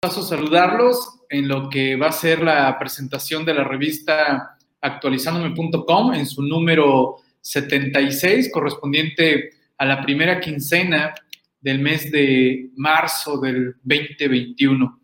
[0.00, 6.14] paso a saludarlos en lo que va a ser la presentación de la revista actualizándome.com
[6.14, 11.14] en su número 76, correspondiente a la primera quincena
[11.60, 15.00] del mes de marzo del 2021.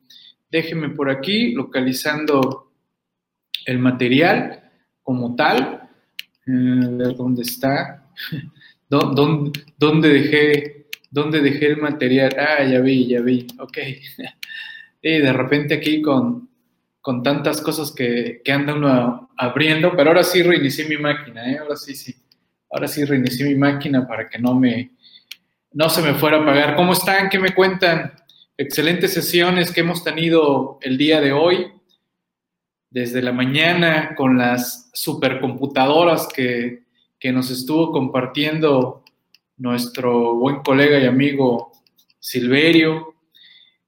[0.51, 2.73] Déjenme por aquí localizando
[3.67, 4.71] el material
[5.03, 5.91] como tal.
[6.47, 8.09] Ver dónde está.
[8.89, 12.35] ¿Dónde, dónde, dejé, ¿Dónde dejé el material?
[12.39, 13.47] Ah, ya vi, ya vi.
[13.59, 13.77] Ok.
[15.07, 16.49] y de repente aquí con,
[17.01, 21.59] con tantas cosas que, que anda uno abriendo, pero ahora sí reinicié mi máquina, ¿eh?
[21.59, 22.13] ahora sí, sí,
[22.69, 24.97] ahora sí reinicié mi máquina para que no me,
[25.71, 26.75] no se me fuera a apagar.
[26.75, 27.29] ¿Cómo están?
[27.29, 28.15] ¿Qué me cuentan?
[28.57, 31.69] Excelentes sesiones que hemos tenido el día de hoy,
[32.91, 36.83] desde la mañana con las supercomputadoras que,
[37.21, 39.05] que nos estuvo compartiendo
[39.57, 41.71] nuestro buen colega y amigo
[42.19, 43.16] Silverio,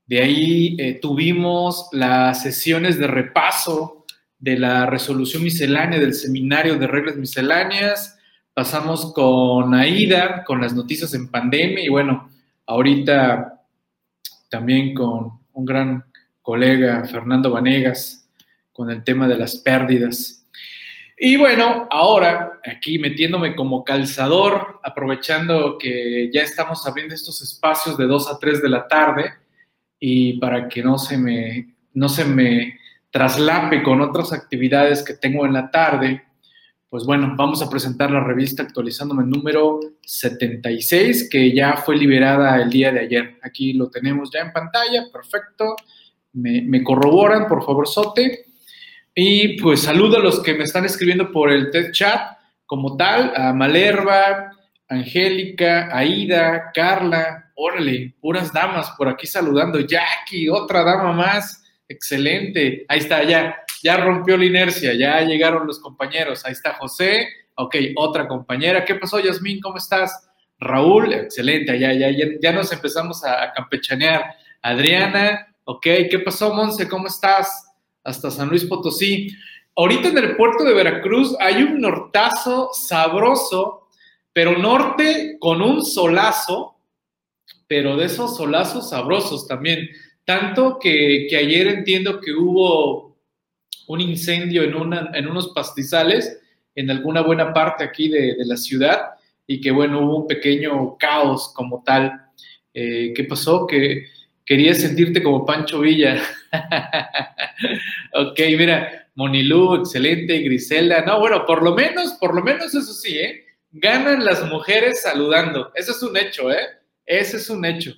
[0.09, 4.07] de ahí eh, tuvimos las sesiones de repaso
[4.39, 8.19] de la resolución miscelánea del seminario de reglas misceláneas.
[8.55, 12.31] Pasamos con AIDA, con las noticias en pandemia y bueno,
[12.65, 13.61] ahorita
[14.49, 16.05] también con un gran
[16.41, 18.31] colega, Fernando Vanegas,
[18.73, 20.47] con el tema de las pérdidas.
[21.19, 28.07] Y bueno, ahora aquí metiéndome como calzador, aprovechando que ya estamos abriendo estos espacios de
[28.07, 29.35] 2 a 3 de la tarde,
[30.01, 32.79] y para que no se me, no se me
[33.11, 36.23] traslape con otras actividades que tengo en la tarde,
[36.91, 42.71] pues bueno, vamos a presentar la revista actualizándome número 76, que ya fue liberada el
[42.71, 43.39] día de ayer.
[43.43, 45.77] Aquí lo tenemos ya en pantalla, perfecto.
[46.33, 48.47] Me, me corroboran, por favor, Sote.
[49.15, 53.33] Y pues saludo a los que me están escribiendo por el TED Chat, como tal,
[53.37, 54.53] a Malerva,
[54.89, 59.81] Angélica, Aida, Carla, órale, puras damas por aquí saludando.
[59.81, 62.87] Jackie, otra dama más, excelente.
[62.89, 66.45] Ahí está, ya, ya rompió la inercia, ya llegaron los compañeros.
[66.45, 68.85] Ahí está José, ok, otra compañera.
[68.85, 69.61] ¿Qué pasó, Yasmín?
[69.61, 70.29] ¿Cómo estás?
[70.61, 74.35] Raúl, excelente, ya, ya, ya, ya nos empezamos a, campechanear.
[74.63, 76.89] Adriana, ok, ¿qué pasó, Monse?
[76.89, 77.73] ¿Cómo estás?
[78.03, 79.29] Hasta San Luis Potosí.
[79.77, 83.88] Ahorita en el puerto de Veracruz hay un nortazo sabroso
[84.39, 86.77] pero norte con un solazo,
[87.67, 89.89] pero de esos solazos sabrosos también.
[90.25, 93.19] Tanto que, ayer entiendo que hubo
[93.89, 96.39] un incendio en, una, en unos pastizales
[96.77, 99.09] en alguna buena parte aquí de, la ciudad
[99.45, 102.13] y que bueno, hubo un pequeño caos como tal.
[102.73, 103.67] Eh, ¿Qué pasó?
[103.67, 104.05] Que
[104.47, 106.23] querías sentirte como Pancho Villa.
[108.15, 111.05] ok, mira, Monilú, excelente, Griselda.
[111.05, 113.47] No, bueno, por lo menos, por lo menos eso sí, ¿eh?
[113.71, 115.71] Ganan las mujeres saludando.
[115.75, 116.67] Ese es un hecho, ¿eh?
[117.07, 117.93] Ese es un hecho.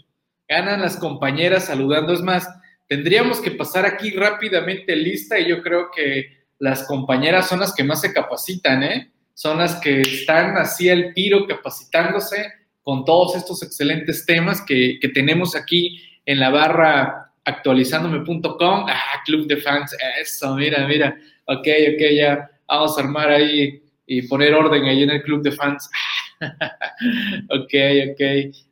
[0.49, 2.13] Ganan las compañeras saludando.
[2.13, 2.49] Es más,
[2.89, 7.85] tendríamos que pasar aquí rápidamente lista y yo creo que las compañeras son las que
[7.85, 9.13] más se capacitan, ¿eh?
[9.35, 12.53] Son las que están así al tiro capacitándose
[12.83, 18.87] con todos estos excelentes temas que, que tenemos aquí en la barra actualizándome.com.
[18.89, 21.17] Ah, Club de Fans, eso, mira, mira.
[21.47, 25.53] Ok, ok, ya vamos a armar ahí y poner orden ahí en el club de
[25.53, 25.89] fans.
[26.41, 27.75] ok,
[28.11, 28.21] ok.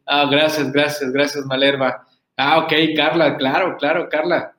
[0.05, 2.05] Ah, gracias, gracias, gracias, Malerva.
[2.37, 4.53] Ah, ok, Carla, claro, claro, Carla.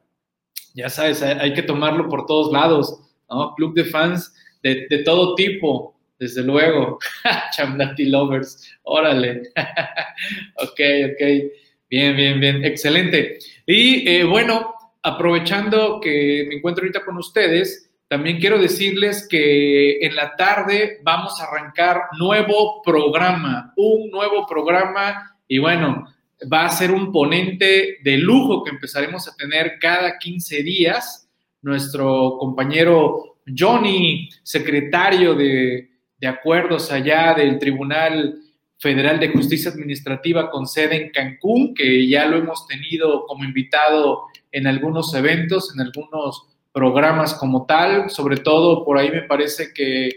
[0.74, 2.98] Ya sabes, hay que tomarlo por todos lados,
[3.30, 3.54] ¿no?
[3.56, 6.98] Club de fans de, de todo tipo, desde luego.
[7.58, 9.42] Chamlati Lovers, órale.
[10.56, 10.80] ok,
[11.12, 11.52] ok.
[11.90, 13.38] Bien, bien, bien, excelente.
[13.66, 20.16] Y eh, bueno, aprovechando que me encuentro ahorita con ustedes, también quiero decirles que en
[20.16, 26.06] la tarde vamos a arrancar nuevo programa, un nuevo programa y bueno,
[26.52, 31.30] va a ser un ponente de lujo que empezaremos a tener cada 15 días.
[31.62, 38.40] Nuestro compañero Johnny, secretario de, de acuerdos allá del Tribunal
[38.80, 44.24] Federal de Justicia Administrativa con sede en Cancún, que ya lo hemos tenido como invitado
[44.52, 46.48] en algunos eventos, en algunos
[46.80, 50.12] programas como tal, sobre todo por ahí me parece que,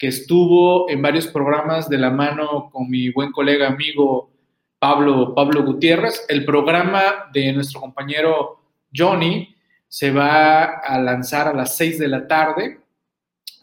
[0.00, 4.30] estuvo en varios programas de la mano con mi buen colega amigo
[4.78, 6.24] Pablo, Pablo Gutiérrez.
[6.28, 8.60] El programa de nuestro compañero
[8.94, 9.54] Johnny
[9.88, 12.80] se va a lanzar a las 6 de la tarde,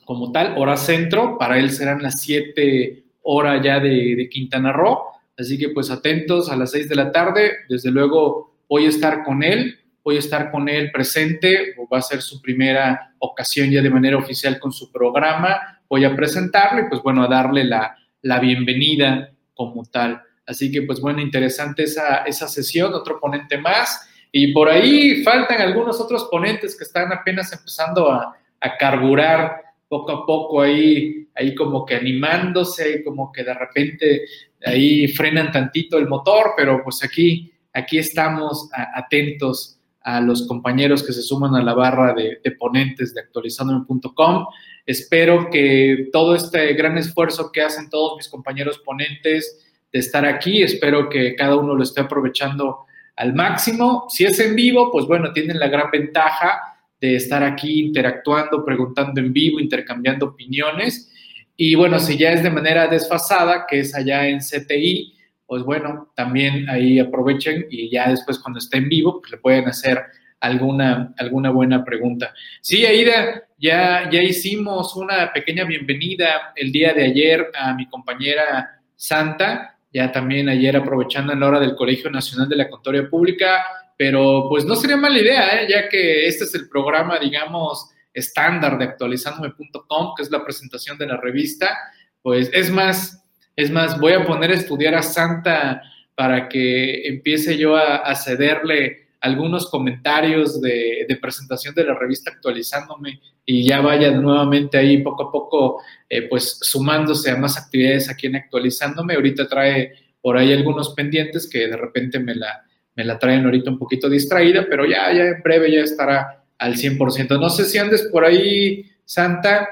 [0.05, 5.03] como tal, hora centro, para él serán las 7 horas ya de, de Quintana Roo,
[5.37, 9.23] así que pues atentos a las 6 de la tarde, desde luego voy a estar
[9.23, 13.81] con él voy a estar con él presente, va a ser su primera ocasión ya
[13.81, 17.97] de manera oficial con su programa, voy a presentarlo y pues bueno, a darle la,
[18.21, 20.21] la bienvenida como tal.
[20.45, 24.07] Así que pues bueno, interesante esa, esa sesión, otro ponente más.
[24.31, 30.11] Y por ahí faltan algunos otros ponentes que están apenas empezando a, a carburar poco
[30.11, 34.25] a poco ahí, ahí como que animándose, como que de repente
[34.63, 39.74] ahí frenan tantito el motor, pero pues aquí, aquí estamos atentos
[40.05, 44.45] a los compañeros que se suman a la barra de, ponentes de actualizandome.com.
[44.85, 50.61] Espero que todo este gran esfuerzo que hacen todos mis compañeros ponentes de estar aquí,
[50.61, 52.85] espero que cada uno lo esté aprovechando
[53.15, 54.05] al máximo.
[54.07, 56.61] Si es en vivo, pues bueno, tienen la gran ventaja
[57.01, 61.11] de estar aquí interactuando, preguntando en vivo, intercambiando opiniones.
[61.57, 65.14] Y bueno, si ya es de manera desfasada, que es allá en CTI,
[65.47, 69.67] pues bueno, también ahí aprovechen y ya después cuando esté en vivo, pues le pueden
[69.67, 70.03] hacer
[70.39, 72.33] alguna, alguna buena pregunta.
[72.61, 78.81] Sí, Aida, ya, ya hicimos una pequeña bienvenida el día de ayer a mi compañera
[78.95, 83.63] Santa, ya también ayer aprovechando en la hora del Colegio Nacional de la Contoria Pública,
[83.97, 85.67] pero pues no sería mala idea, ¿eh?
[85.69, 91.07] ya que este es el programa, digamos, estándar de actualizandome.com, que es la presentación de
[91.07, 91.77] la revista,
[92.21, 93.24] pues es más,
[93.55, 95.81] es más, voy a poner a estudiar a Santa
[96.15, 103.67] para que empiece yo a, cederle algunos comentarios de, presentación de la revista actualizándome y
[103.67, 108.37] ya vaya nuevamente ahí poco a poco, eh, pues sumándose a más actividades aquí en
[108.37, 109.15] actualizándome.
[109.15, 112.63] Ahorita trae por ahí algunos pendientes que de repente me la,
[112.95, 116.75] me la traen ahorita un poquito distraída, pero ya, ya en breve ya estará al
[116.75, 117.39] 100%.
[117.39, 119.67] No sé si andes por ahí, Santa,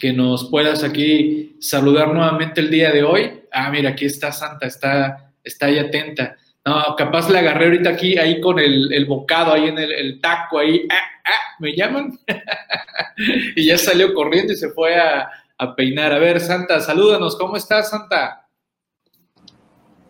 [0.00, 3.42] que nos puedas aquí saludar nuevamente el día de hoy.
[3.52, 6.36] Ah, mira, aquí está Santa, está, está ahí atenta.
[6.64, 10.86] No, capaz la agarré ahorita aquí, ahí con el, bocado, ahí en el, taco, ahí,
[10.90, 12.18] ah, ah, me llaman.
[13.56, 16.12] y ya salió corriendo y se fue a, a peinar.
[16.12, 18.48] A ver, Santa, salúdanos, ¿cómo estás, Santa?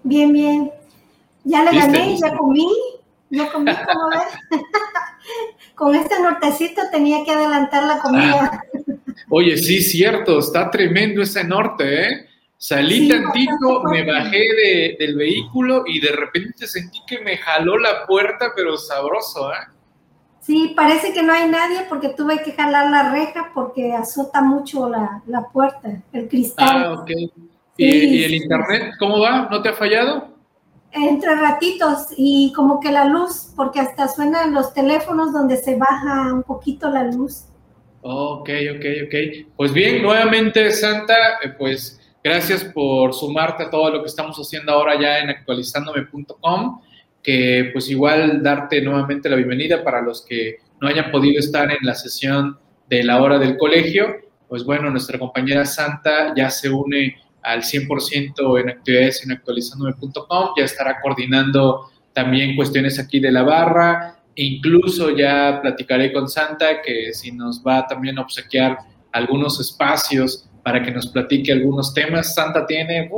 [0.03, 0.71] Bien, bien.
[1.45, 2.69] Ya le gané, ya comí,
[3.31, 4.61] ya comí, como ves.
[5.81, 8.50] Con este nortecito tenía que adelantar la comida.
[8.53, 8.62] Ah.
[9.31, 12.29] oye, sí, cierto, está tremendo ese norte, ¿eh?
[12.59, 18.53] Salí tantito, me bajé del vehículo y de repente sentí que me jaló la puerta,
[18.55, 19.73] pero sabroso, ¿eh?
[20.43, 24.87] Sí, parece que no hay nadie porque tuve que jalar la reja porque azota mucho
[24.87, 26.69] la, puerta, el cristal.
[26.69, 27.11] Ah, ok.
[27.79, 29.49] ¿Y, el internet cómo va?
[29.50, 30.29] ¿No te ha fallado?
[30.93, 36.33] Entre ratitos y como que la luz, porque hasta suenan los teléfonos donde se baja
[36.35, 37.45] un poquito la luz.
[38.03, 39.15] Ok, ok, ok.
[39.57, 44.73] Pues bien, nuevamente Santa, eh, pues gracias por sumarte a todo lo que estamos haciendo
[44.73, 46.81] ahora ya en actualizandome.com,
[47.23, 51.79] que pues igual darte nuevamente la bienvenida para los que no hayan podido estar en
[51.83, 52.59] la sesión
[52.89, 54.17] de la hora del colegio.
[54.49, 60.65] Pues bueno, nuestra compañera Santa ya se une al 100% en actividades en actualizandome.com, ya
[60.65, 67.33] estará coordinando también cuestiones aquí de la barra, incluso ya platicaré con Santa que si
[67.33, 68.79] nos va también a obsequiar
[69.13, 72.35] algunos espacios para que nos platique algunos temas.
[72.35, 73.11] Santa tiene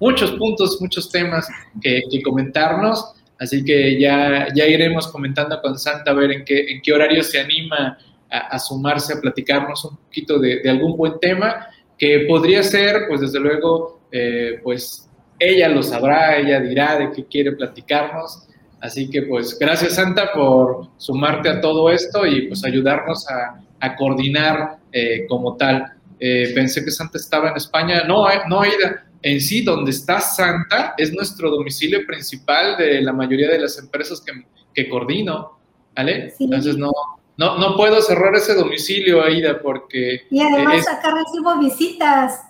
[0.00, 1.48] muchos puntos, muchos temas
[1.80, 6.80] que, comentarnos, así que ya, ya iremos comentando con Santa a ver en qué, en
[6.82, 7.98] qué horario se anima
[8.30, 11.66] a, sumarse a platicarnos un poquito de algún buen tema
[11.98, 15.08] que podría ser, pues desde luego, eh, pues
[15.38, 18.44] ella lo sabrá, ella dirá de qué quiere platicarnos.
[18.80, 23.64] Así que pues gracias Santa por sumarte a todo esto y pues ayudarnos a,
[23.96, 25.92] coordinar eh, como tal.
[26.20, 28.04] Eh, pensé que Santa estaba en España.
[28.06, 29.04] No, no, Aida.
[29.22, 34.20] En sí, donde está Santa es nuestro domicilio principal de la mayoría de las empresas
[34.20, 34.32] que,
[34.72, 35.58] que coordino.
[35.96, 36.32] ¿Vale?
[36.38, 36.92] Entonces no,
[37.38, 40.26] no, no puedo cerrar ese domicilio, Aida, porque...
[40.28, 42.42] Y además acá recibo visitas.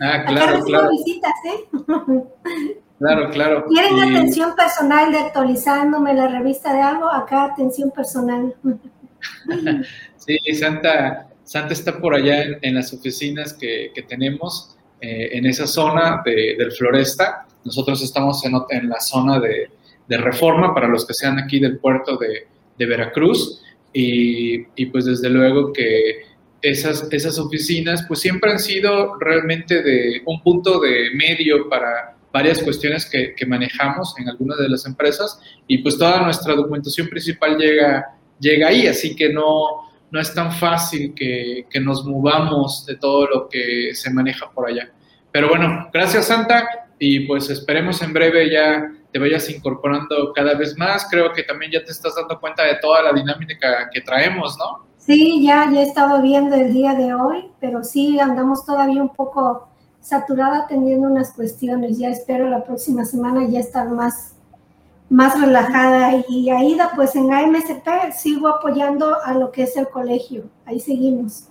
[0.00, 2.24] Ah, claro, acá recibo visitas, ¿eh?
[2.98, 3.66] Claro, claro.
[3.66, 7.10] ¿Quieren atención personal de actualizándome la revista de algo?
[7.10, 8.54] Acá atención personal.
[10.16, 16.22] sí, Santa, Santa está por allá en, las oficinas que, tenemos eh, en esa zona
[16.24, 17.46] de, del Floresta.
[17.64, 19.70] Nosotros estamos en, en la zona de,
[20.08, 22.46] de, Reforma, para los que sean aquí del puerto de,
[22.78, 23.62] de Veracruz
[23.92, 26.22] y, pues desde luego que
[26.62, 32.62] esas, esas oficinas pues siempre han sido realmente de un punto de medio para varias
[32.62, 37.58] cuestiones que, que manejamos en algunas de las empresas y pues toda nuestra documentación principal
[37.58, 38.06] llega,
[38.40, 43.26] llega ahí, así que no, no es tan fácil que, que nos movamos de todo
[43.26, 44.90] lo que se maneja por allá.
[45.30, 46.66] Pero bueno, gracias Santa
[46.98, 51.06] y pues esperemos en breve ya te vayas incorporando cada vez más.
[51.10, 54.86] Creo que también ya te estás dando cuenta de toda la dinámica que traemos, ¿no?
[54.96, 59.12] Sí, ya, ya he estado viendo el día de hoy, pero sí andamos todavía un
[59.12, 59.68] poco
[60.00, 61.98] saturada atendiendo unas cuestiones.
[61.98, 64.34] Ya espero la próxima semana ya estar más,
[65.10, 66.22] más relajada.
[66.28, 70.44] Y Aida, pues en AMSP sigo apoyando a lo que es el colegio.
[70.64, 71.48] Ahí seguimos.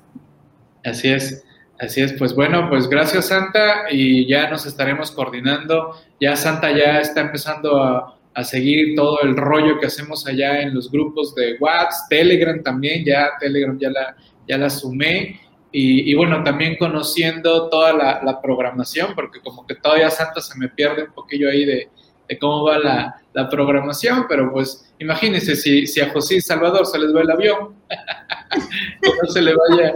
[0.84, 1.44] Así es.
[1.82, 5.96] Así es, pues bueno, pues gracias Santa y ya nos estaremos coordinando.
[6.20, 10.92] Ya Santa ya está empezando a, seguir todo el rollo que hacemos allá en los
[10.92, 14.16] grupos de WhatsApp, Telegram también, ya Telegram ya la,
[14.48, 15.42] ya la sumé.
[15.72, 21.06] Y, bueno, también conociendo toda la, programación, porque como que todavía Santa se me pierde
[21.06, 21.90] un poquillo ahí de,
[22.32, 26.98] de cómo va la, programación, pero pues imagínense si, si, a José y Salvador se
[26.98, 27.76] les va el avión,
[29.02, 29.94] que no se le vaya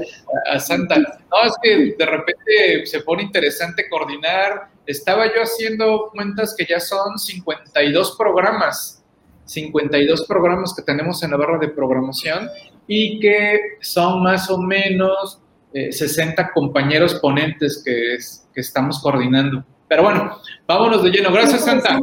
[0.51, 0.97] a, Santa.
[0.97, 4.67] No, es que de repente se pone interesante coordinar.
[4.85, 9.03] Estaba yo haciendo cuentas que ya son 52 programas,
[9.45, 12.49] 52 programas que tenemos en la barra de programación
[12.87, 15.39] y que son más o menos
[15.73, 18.17] 60 eh, compañeros ponentes que,
[18.53, 19.63] que estamos coordinando.
[19.87, 21.31] Pero bueno, vámonos de lleno.
[21.31, 21.99] Gracias, Santa.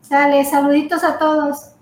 [0.00, 1.72] Sale, saluditos a todos.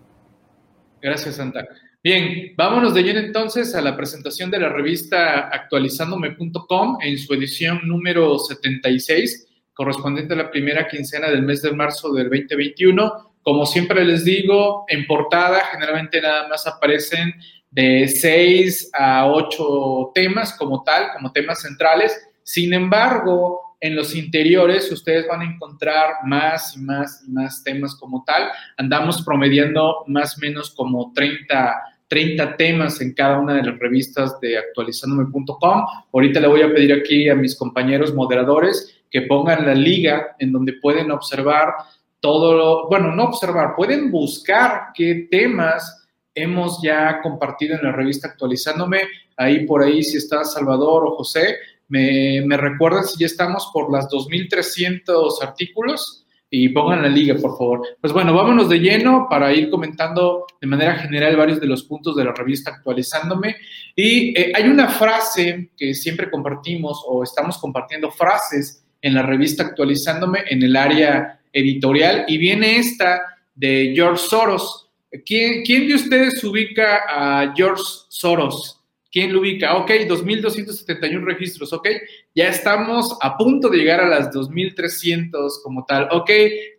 [1.00, 1.66] Gracias, Santa.
[2.02, 7.80] Bien, vámonos de lleno entonces a la presentación de la revista actualizándome.com en su edición
[7.84, 13.34] número 76, correspondiente a la primera quincena del mes de marzo del 2021.
[13.42, 17.34] Como siempre les digo, en portada generalmente nada más aparecen
[17.70, 22.28] de 6 a 8 temas como tal, como temas centrales.
[22.42, 27.96] Sin embargo, en los interiores ustedes van a encontrar más y más y más temas
[27.96, 28.48] como tal.
[28.76, 34.38] Andamos promediando más o menos como 30, 30 temas en cada una de las revistas
[34.38, 35.84] de actualizandome.com.
[36.12, 40.52] Ahorita le voy a pedir aquí a mis compañeros moderadores que pongan la liga en
[40.52, 41.74] donde pueden observar
[42.20, 48.28] todo lo, bueno, no observar, pueden buscar qué temas hemos ya compartido en la revista
[48.28, 49.02] actualizándome.
[49.36, 51.56] Ahí por ahí si está Salvador o José,
[51.92, 57.82] me, recuerdan si ya estamos por las 2.300 artículos y pongan la liga, por favor.
[58.00, 62.16] Pues bueno, vámonos de lleno para ir comentando de manera general varios de los puntos
[62.16, 63.56] de la revista actualizándome.
[63.94, 69.62] Y eh, hay una frase que siempre compartimos o estamos compartiendo frases en la revista
[69.62, 73.20] actualizándome en el área editorial y viene esta
[73.54, 74.90] de George Soros.
[75.26, 78.81] ¿Quién, quién de ustedes ubica a George Soros?
[79.12, 79.76] ¿Quién lo ubica?
[79.76, 81.86] Ok, 2.271 registros, ok.
[82.34, 86.08] Ya estamos a punto de llegar a las 2.300 como tal.
[86.12, 86.30] Ok,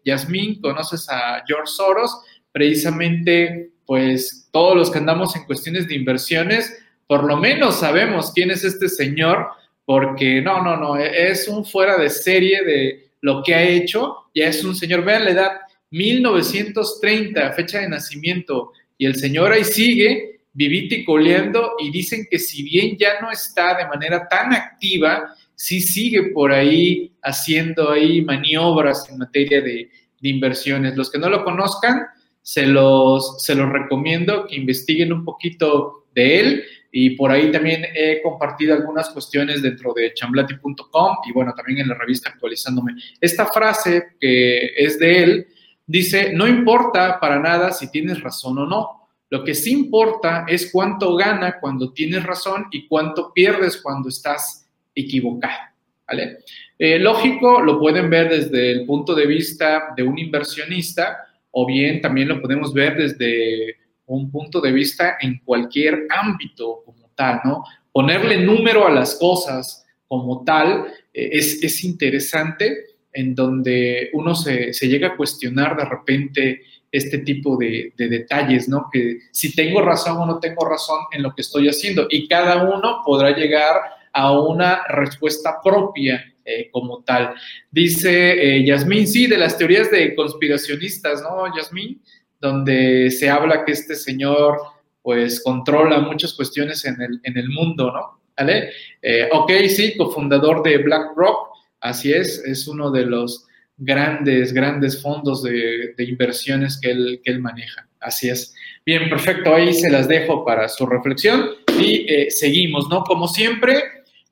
[0.04, 2.22] Yasmín, conoces a George Soros.
[2.52, 6.76] Precisamente, pues todos los que andamos en cuestiones de inversiones,
[7.06, 9.50] por lo menos sabemos quién es este señor,
[9.86, 14.26] porque no, no, no, es un fuera de serie de lo que ha hecho.
[14.34, 15.52] Ya es un señor, vean la edad,
[15.92, 22.40] 1930, fecha de nacimiento, y el señor ahí sigue vivite y coleando y dicen que
[22.40, 28.22] si bien ya no está de manera tan activa, sí sigue por ahí haciendo ahí
[28.22, 29.90] maniobras en materia de,
[30.26, 30.96] inversiones.
[30.96, 32.04] Los que no lo conozcan,
[32.42, 37.86] se los, se los recomiendo que investiguen un poquito de él y por ahí también
[37.94, 42.94] he compartido algunas cuestiones dentro de chamblati.com y bueno, también en la revista actualizándome.
[43.20, 45.48] Esta frase que es de él
[45.86, 49.03] dice, no importa para nada si tienes razón o no,
[49.34, 54.70] lo que sí importa es cuánto gana cuando tienes razón y cuánto pierdes cuando estás
[54.94, 55.72] equivocado.
[56.08, 56.38] ¿vale?
[56.78, 61.18] Eh, lógico, lo pueden ver desde el punto de vista de un inversionista
[61.50, 67.10] o bien también lo podemos ver desde un punto de vista en cualquier ámbito como
[67.16, 67.64] tal, ¿no?
[67.92, 74.74] Ponerle número a las cosas como tal eh, es, es, interesante en donde uno se,
[74.74, 76.62] se, llega a cuestionar de repente
[76.94, 78.88] este tipo de, detalles, ¿no?
[78.94, 82.64] Que si tengo razón o no tengo razón en lo que estoy haciendo y cada
[82.64, 83.82] uno podrá llegar
[84.14, 87.34] a una respuesta propia eh, como tal.
[87.72, 92.00] Dice eh, Yasmín, sí, de las teorías de conspiracionistas, ¿no, Yasmín?
[92.40, 94.60] Donde se habla que este señor
[95.02, 98.22] pues controla muchas cuestiones en el, en el mundo, ¿no?
[98.38, 98.70] ¿Vale?
[99.02, 101.50] Eh, ok, sí, cofundador de BlackRock,
[101.82, 103.48] así es, es uno de los
[103.78, 107.88] grandes, grandes fondos de, inversiones que él, que él, maneja.
[108.00, 108.54] Así es.
[108.86, 109.54] Bien, perfecto.
[109.54, 111.50] Ahí se las dejo para su reflexión
[111.80, 113.04] y eh, seguimos, ¿no?
[113.04, 113.82] Como siempre,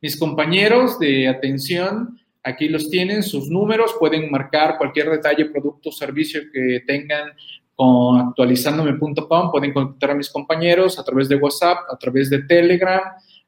[0.01, 6.41] mis compañeros de atención, aquí los tienen, sus números, pueden marcar cualquier detalle, producto servicio
[6.51, 7.31] que tengan
[7.75, 13.01] con actualizándome.com, pueden contactar a mis compañeros a través de WhatsApp, a través de Telegram,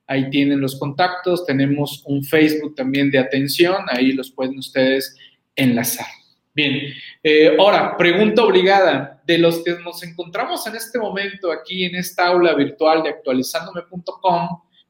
[0.07, 5.15] ahí tienen los contactos, tenemos un Facebook también de atención, ahí los pueden ustedes
[5.55, 6.07] enlazar.
[6.55, 6.93] Bien,
[7.23, 9.09] eh, ahora, pregunta obligada.
[9.25, 14.49] De los que nos encontramos en este momento aquí en esta aula virtual de actualizándome.com,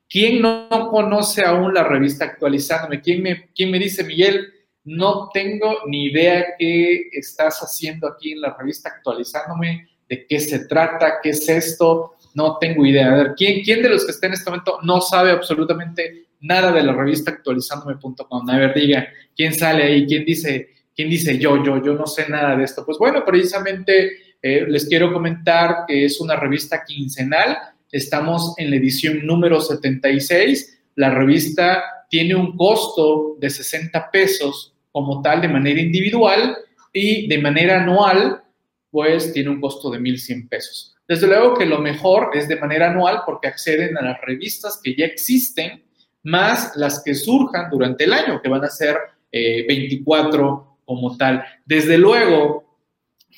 [0.09, 2.99] ¿quién no conoce aún la revista Actualizándome?
[2.99, 4.51] ¿Quién me, dice, Miguel,
[4.85, 10.65] no tengo ni idea qué estás haciendo aquí en la revista actualizándome, de qué se
[10.65, 13.13] trata, qué es esto, no tengo idea.
[13.13, 16.71] A ver, ¿quién, quién de los que está en este momento no sabe absolutamente nada
[16.71, 18.49] de la revista actualizándome.com?
[18.49, 20.05] A ver, diga, ¿quién sale ahí?
[20.05, 22.85] ¿Quién dice, quién dice yo, yo, yo no sé nada de esto?
[22.85, 27.57] Pues bueno, precisamente eh, les quiero comentar que es una revista quincenal.
[27.91, 30.79] Estamos en la edición número 76.
[30.95, 36.55] La revista tiene un costo de 60 pesos como tal de manera individual
[36.93, 38.43] y de manera anual,
[38.91, 40.95] pues tiene un costo de 1.100 pesos.
[41.07, 44.95] Desde luego que lo mejor es de manera anual porque acceden a las revistas que
[44.95, 45.83] ya existen,
[46.23, 48.97] más las que surjan durante el año, que van a ser
[49.31, 51.43] 24 eh, como tal.
[51.65, 52.63] Desde luego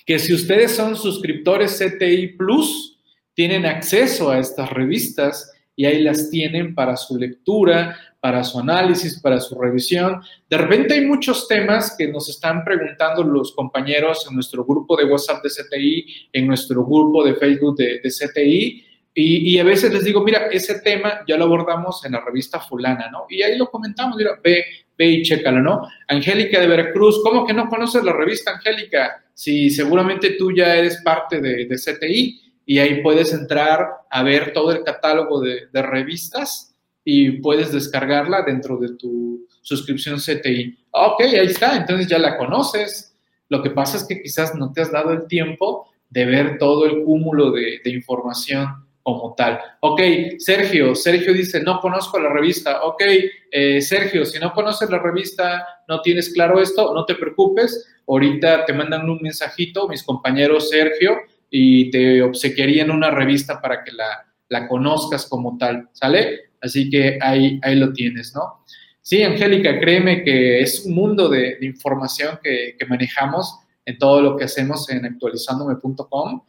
[0.06, 3.00] que si ustedes son suscriptores CTI Plus,
[3.34, 9.20] tienen acceso a estas revistas y ahí las tienen para su lectura, para su análisis,
[9.20, 10.22] para su revisión.
[10.50, 15.06] De repente hay muchos temas que nos están preguntando los compañeros en nuestro grupo de
[15.06, 18.84] WhatsApp de CTI, en nuestro grupo de Facebook de, CTI,
[19.18, 23.10] y, a veces les digo, mira, ese tema ya lo abordamos en la revista fulana,
[23.10, 23.26] ¿no?
[23.30, 24.66] Y ahí lo comentamos, mira, ve,
[24.98, 25.88] ve y chécalo, ¿no?
[26.10, 29.24] Angélica de Veracruz, ¿cómo que no conoces la revista Angélica?
[29.34, 34.74] Si seguramente tú ya eres parte de, CTI y ahí puedes entrar a ver todo
[34.74, 40.78] el catálogo de, revistas y puedes descargarla dentro de tu suscripción CTI.
[40.92, 43.16] Ok, ahí está, entonces ya la conoces.
[43.48, 46.86] Lo que pasa es que quizás no te has dado el tiempo de ver todo
[46.86, 49.60] el cúmulo de, información como tal.
[49.82, 50.02] Ok,
[50.40, 52.84] Sergio, Sergio dice, no conozco la revista.
[52.86, 53.04] Ok,
[53.52, 57.88] eh, Sergio, si no conoces la revista, no tienes claro esto, no te preocupes.
[58.08, 61.20] Ahorita te mandan un mensajito, mis compañeros Sergio,
[61.52, 66.46] y te obsequiarían una revista para que la, la conozcas como tal, ¿sale?
[66.60, 68.66] Así que ahí, ahí lo tienes, ¿no?
[69.04, 74.46] Sí, Angélica, créeme que es un mundo de, información que, manejamos en todo lo que
[74.46, 76.42] hacemos en actualizandome.com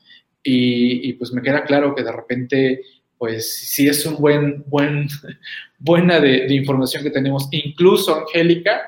[0.46, 2.82] y, y, pues me queda claro que de repente,
[3.18, 5.08] pues sí es un buen, buen,
[5.78, 7.48] buena de, de información que tenemos.
[7.50, 8.80] Incluso, Angélica,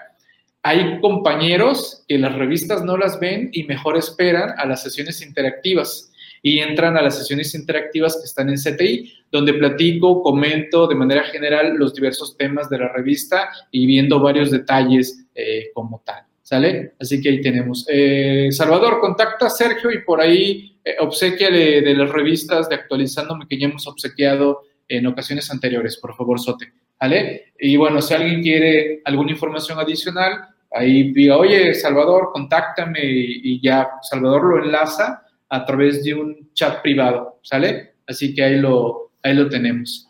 [0.63, 6.13] hay compañeros que las revistas no las ven y mejor esperan a las sesiones interactivas
[6.43, 11.25] y entran a las sesiones interactivas que están en CTI, donde platico, comento de manera
[11.25, 16.23] general los diversos temas de la revista y viendo varios detalles eh, como tal.
[16.43, 16.95] ¿Sale?
[16.99, 17.85] Así que ahí tenemos.
[17.91, 23.59] Eh, Salvador, contacta a Sergio y por ahí eh, de las revistas de Actualizándome que
[23.59, 26.73] ya hemos obsequiado en ocasiones anteriores, por favor, Sote.
[27.01, 27.53] ¿Vale?
[27.59, 33.89] Y bueno, si alguien quiere alguna información adicional, ahí diga, oye, Salvador, contáctame y ya
[34.03, 37.95] Salvador lo enlaza a través de un chat privado, ¿sale?
[38.07, 40.09] Así que ahí lo, ahí lo tenemos.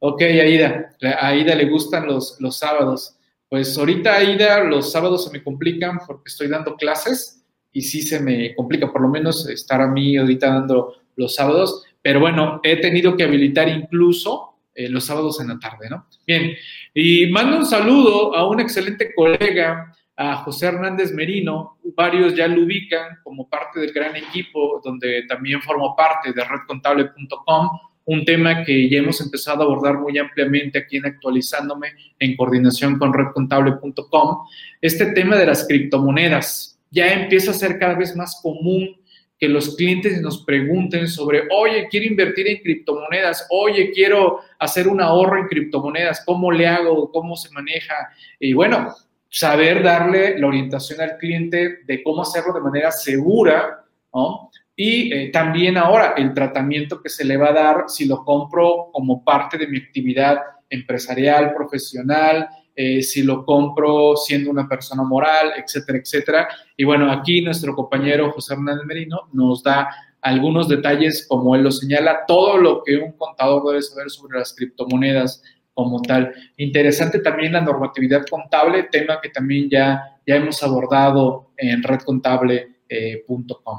[0.00, 3.16] Ok, Aida, a Aida le gustan los, los sábados.
[3.48, 7.37] Pues ahorita, Aida, los sábados se me complican porque estoy dando clases
[7.72, 11.84] y sí se me complica por lo menos estar a mí ahorita dando los sábados,
[12.02, 16.06] pero bueno, he tenido que habilitar incluso eh, los sábados en la tarde, ¿no?
[16.26, 16.52] Bien,
[16.94, 22.62] y mando un saludo a un excelente colega a José Hernández Merino, varios ya lo
[22.62, 27.68] ubican como parte del gran equipo donde también formo parte de redcontable.com,
[28.04, 32.98] un tema que ya hemos empezado a abordar muy ampliamente aquí en Actualizándome en coordinación
[32.98, 34.46] con redcontable.com.
[34.80, 38.96] Este tema de las criptomonedas ya empieza a ser cada vez más común
[39.38, 45.00] que los clientes nos pregunten sobre, oye, quiero invertir en criptomonedas, oye, quiero hacer un
[45.00, 47.10] ahorro en criptomonedas, ¿cómo le hago?
[47.12, 47.94] ¿Cómo se maneja?
[48.40, 48.94] Y bueno,
[49.28, 54.50] saber darle la orientación al cliente de cómo hacerlo de manera segura, ¿no?
[54.74, 58.90] Y eh, también ahora el tratamiento que se le va a dar si lo compro
[58.92, 60.38] como parte de mi actividad
[60.70, 62.48] empresarial, profesional,
[62.80, 66.48] eh, si lo compro siendo una persona moral, etcétera, etcétera.
[66.76, 71.72] Y bueno, aquí nuestro compañero José Hernández Merino nos da algunos detalles, como él lo
[71.72, 75.42] señala, todo lo que un contador debe saber sobre las criptomonedas,
[75.74, 76.32] como tal.
[76.56, 83.78] Interesante también la normatividad contable, tema que también ya, ya hemos abordado en redcontable.com.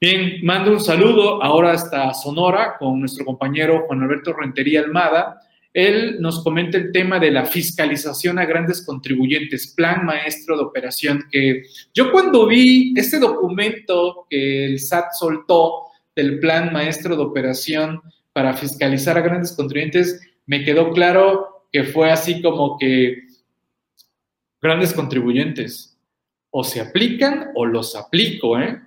[0.00, 5.40] Bien, mando un saludo ahora hasta Sonora con nuestro compañero Juan Alberto Rentería Almada.
[5.76, 11.26] Él nos comenta el tema de la fiscalización a grandes contribuyentes, plan maestro de operación,
[11.30, 15.82] que yo cuando vi este documento que el SAT soltó
[16.14, 18.00] del plan maestro de operación
[18.32, 23.24] para fiscalizar a grandes contribuyentes, me quedó claro que fue así como que
[24.62, 25.98] grandes contribuyentes
[26.48, 28.80] o se aplican o los aplico, ¿eh?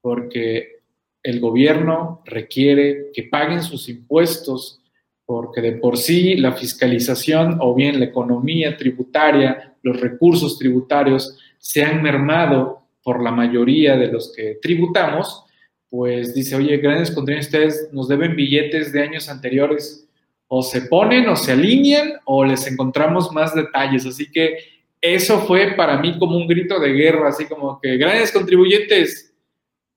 [0.00, 0.76] porque
[1.24, 4.80] el gobierno requiere que paguen sus impuestos,
[5.26, 11.84] porque de por sí la fiscalización o bien la economía tributaria los recursos tributarios se
[11.84, 15.44] han mermado por la mayoría de los que tributamos,
[15.88, 20.08] pues dice, oye, grandes contenidos, ustedes nos deben billetes de años anteriores,
[20.48, 24.04] o se ponen o se alinean o les encontramos más detalles.
[24.06, 24.58] Así que
[25.00, 29.32] eso fue para mí como un grito de guerra, así como que grandes contribuyentes,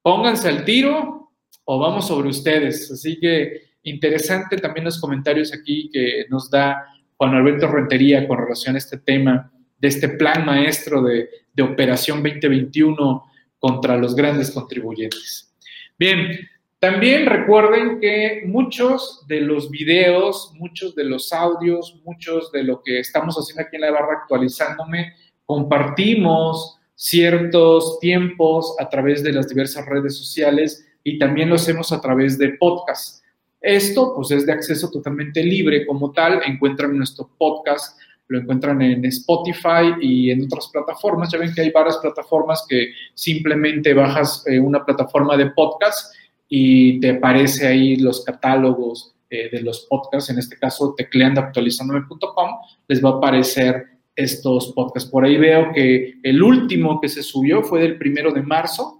[0.03, 1.31] pónganse al tiro
[1.65, 2.91] o vamos sobre ustedes.
[2.91, 6.85] Así que interesante también los comentarios aquí que nos da
[7.17, 12.23] Juan Alberto Rentería con relación a este tema de este plan maestro de, de Operación
[12.23, 13.25] 2021
[13.59, 15.53] contra los grandes contribuyentes.
[15.97, 16.39] Bien,
[16.79, 22.99] también recuerden que muchos de los videos, muchos de los audios, muchos de lo que
[22.99, 25.13] estamos haciendo aquí en la barra actualizándome,
[25.45, 31.99] compartimos ciertos tiempos a través de las diversas redes sociales y también lo hacemos a
[31.99, 33.18] través de podcast.
[33.61, 36.41] Esto pues es de acceso totalmente libre como tal.
[36.45, 41.31] Encuentran nuestro podcast, lo encuentran en Spotify y en otras plataformas.
[41.31, 46.15] Ya ven que hay varias plataformas que simplemente bajas eh, una plataforma de podcast
[46.47, 52.49] y te aparece ahí los catálogos eh, de los podcasts, en este caso tecleando actualizandome.com,
[52.87, 55.09] les va a aparecer estos podcasts.
[55.09, 58.98] Por ahí veo que el último que se subió fue del primero de marzo,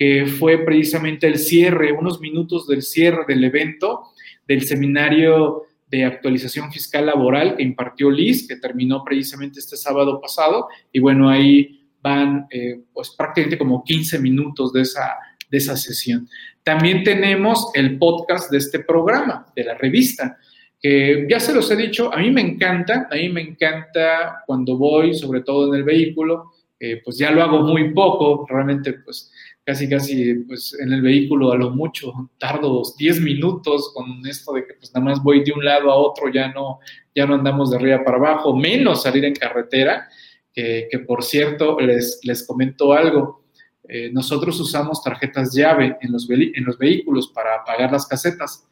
[0.00, 4.04] que fue precisamente el cierre, unos minutos del cierre del evento
[4.48, 10.68] del seminario de actualización fiscal laboral que impartió Liz, que terminó precisamente este sábado pasado.
[10.90, 15.18] Y bueno, ahí van eh, pues prácticamente como 15 minutos de esa,
[15.50, 16.26] de esa sesión.
[16.62, 20.38] También tenemos el podcast de este programa, de la revista,
[20.80, 24.78] que ya se los he dicho, a mí me encanta, a mí me encanta cuando
[24.78, 29.30] voy, sobre todo en el vehículo, eh, pues ya lo hago muy poco, realmente pues
[29.64, 34.66] casi casi pues en el vehículo a lo mucho tardo 10 minutos con esto de
[34.66, 36.80] que pues nada más voy de un lado a otro, ya no,
[37.14, 40.08] ya no andamos de arriba para abajo, menos salir en carretera,
[40.52, 43.40] que, que por cierto les, les comento algo,
[43.92, 48.64] eh, nosotros usamos tarjetas llave en los, en los vehículos para pagar las casetas.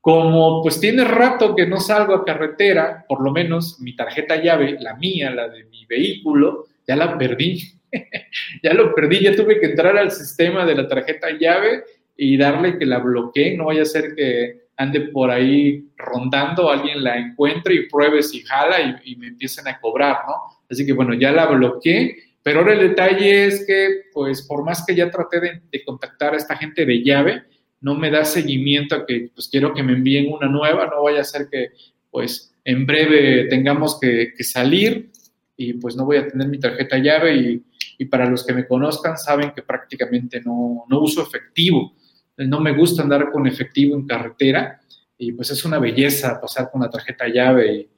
[0.00, 4.78] Como pues tiene rato que no salgo a carretera, por lo menos mi tarjeta llave,
[4.80, 7.60] la mía, la de mi vehículo, ya la perdí.
[8.62, 11.84] ya lo perdí, ya tuve que entrar al sistema de la tarjeta llave
[12.16, 17.02] y darle que la bloquee, no vaya a ser que ande por ahí rondando, alguien
[17.02, 20.34] la encuentre y pruebe si jala y, me empiecen a cobrar, ¿no?
[20.70, 22.16] Así que bueno, ya la bloqueé.
[22.42, 26.36] Pero ahora el detalle es que, pues, por más que ya traté de, contactar a
[26.36, 27.42] esta gente de llave,
[27.80, 31.22] no me da seguimiento a que, pues, quiero que me envíen una nueva, no vaya
[31.22, 31.70] a ser que,
[32.08, 35.10] pues, en breve tengamos que, salir
[35.56, 37.62] y, pues, no voy a tener mi tarjeta llave y,
[37.98, 41.94] y, para los que me conozcan saben que prácticamente no, no uso efectivo.
[42.36, 44.80] No me gusta andar con efectivo en carretera
[45.18, 47.88] y, pues, es una belleza pasar con la tarjeta llave y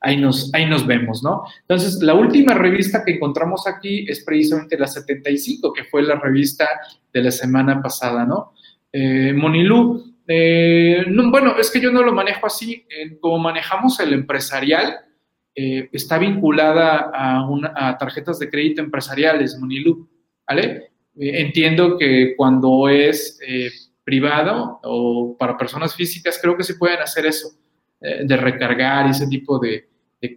[0.00, 1.44] ahí nos, ahí nos vemos, ¿no?
[1.62, 6.68] Entonces, la última revista que encontramos aquí es precisamente la 75, que fue la revista
[7.12, 8.52] de la semana pasada, ¿no?
[8.92, 12.84] Eh, Monilú, eh, bueno, es que yo no lo manejo así,
[13.20, 14.98] como manejamos el empresarial,
[15.60, 20.08] eh, está vinculada a, tarjetas de crédito empresariales, Monilú,
[20.46, 20.90] ¿vale?
[21.20, 23.40] entiendo que cuando es
[24.08, 27.48] privado o para personas físicas, creo que se pueden hacer eso
[28.00, 29.86] eh, de recargar ese tipo de,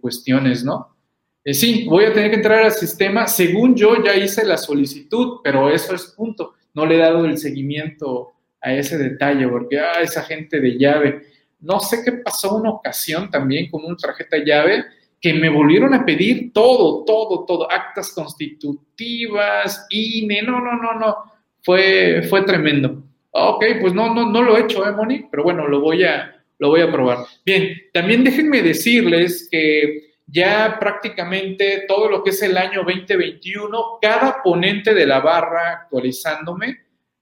[0.00, 0.96] cuestiones, ¿no?
[1.44, 3.26] Eh, sí, voy a tener que entrar al sistema.
[3.26, 6.54] Según yo ya hice la solicitud, pero eso es punto.
[6.74, 11.22] No le he dado el seguimiento a ese detalle, porque ah, esa gente de llave.
[11.60, 14.84] No sé qué pasó una ocasión también con una tarjeta llave
[15.22, 21.16] que me volvieron a pedir todo, todo, todo, actas constitutivas, INE, no, no, no, no,
[21.62, 23.04] fue, fue tremendo.
[23.30, 25.26] Ok, pues no, no, no lo he hecho, ¿eh, Moni?
[25.30, 27.18] Pero bueno, lo voy a, lo voy a probar.
[27.46, 34.42] Bien, también déjenme decirles que ya prácticamente todo lo que es el año 2021, cada
[34.42, 36.78] ponente de la barra actualizándome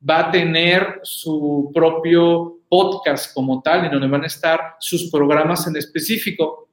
[0.09, 5.67] va a tener su propio podcast como tal, en donde van a estar sus programas
[5.67, 6.70] en específico.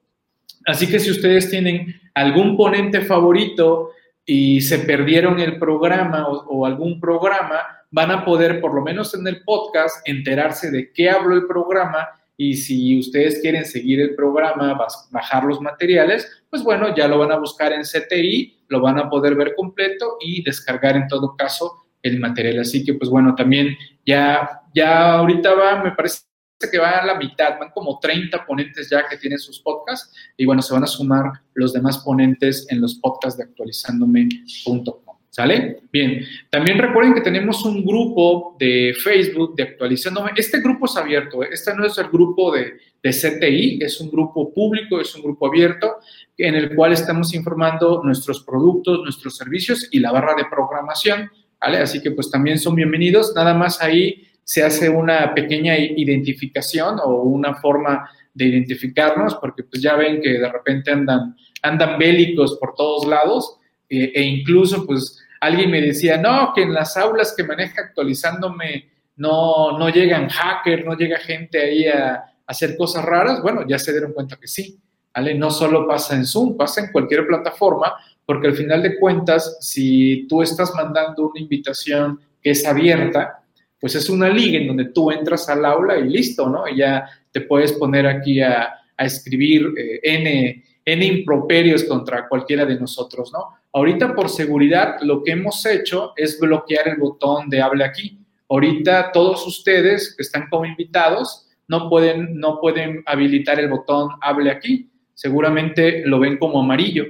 [0.68, 3.92] Así que si ustedes tienen algún ponente favorito
[4.26, 9.26] y se perdieron el programa o, algún programa, van a poder, por lo menos en
[9.26, 14.78] el podcast, enterarse de qué habló el programa y si ustedes quieren seguir el programa,
[15.10, 19.08] bajar los materiales, pues bueno, ya lo van a buscar en CTI, lo van a
[19.08, 22.58] poder ver completo y descargar en todo caso el material.
[22.58, 26.27] Así que pues bueno, también ya, ya ahorita va, me parece
[26.66, 30.44] que va a la mitad, van como 30 ponentes ya que tienen sus podcasts y
[30.44, 35.08] bueno, se van a sumar los demás ponentes en los podcasts de actualizándome.com.
[35.30, 35.82] ¿Sale?
[35.92, 36.24] Bien.
[36.50, 40.32] También recuerden que tenemos un grupo de Facebook de actualizándome.
[40.34, 41.44] Este grupo es abierto.
[41.44, 41.50] ¿eh?
[41.52, 45.46] Este no es el grupo de, de CTI, es un grupo público, es un grupo
[45.46, 45.98] abierto
[46.36, 51.30] en el cual estamos informando nuestros productos, nuestros servicios y la barra de programación.
[51.60, 51.78] ¿Vale?
[51.78, 53.32] Así que pues también son bienvenidos.
[53.36, 59.82] Nada más ahí se hace una pequeña identificación o una forma de identificarnos, porque pues
[59.82, 63.58] ya ven que de repente andan, andan bélicos por todos lados
[63.90, 68.88] eh, e incluso pues Alguien me decía, no, que en las aulas que maneja actualizándome
[69.16, 73.42] no, no llegan hackers, no llega gente ahí a, hacer cosas raras.
[73.42, 74.80] Bueno, ya se dieron cuenta que sí.
[75.14, 75.34] ¿vale?
[75.34, 80.26] No solo pasa en Zoom, pasa en cualquier plataforma, porque al final de cuentas, si
[80.28, 83.42] tú estás mandando una invitación que es abierta,
[83.80, 86.68] pues es una liga en donde tú entras al aula y listo, ¿no?
[86.68, 92.80] Y ya te puedes poner aquí a, escribir eh, N, N improperios contra cualquiera de
[92.80, 93.58] nosotros, ¿no?
[93.72, 98.18] Ahorita por seguridad lo que hemos hecho es bloquear el botón de hable aquí.
[98.48, 104.50] Ahorita todos ustedes que están como invitados no pueden, no pueden habilitar el botón hable
[104.50, 104.90] aquí.
[105.14, 107.04] Seguramente lo ven como amarillo,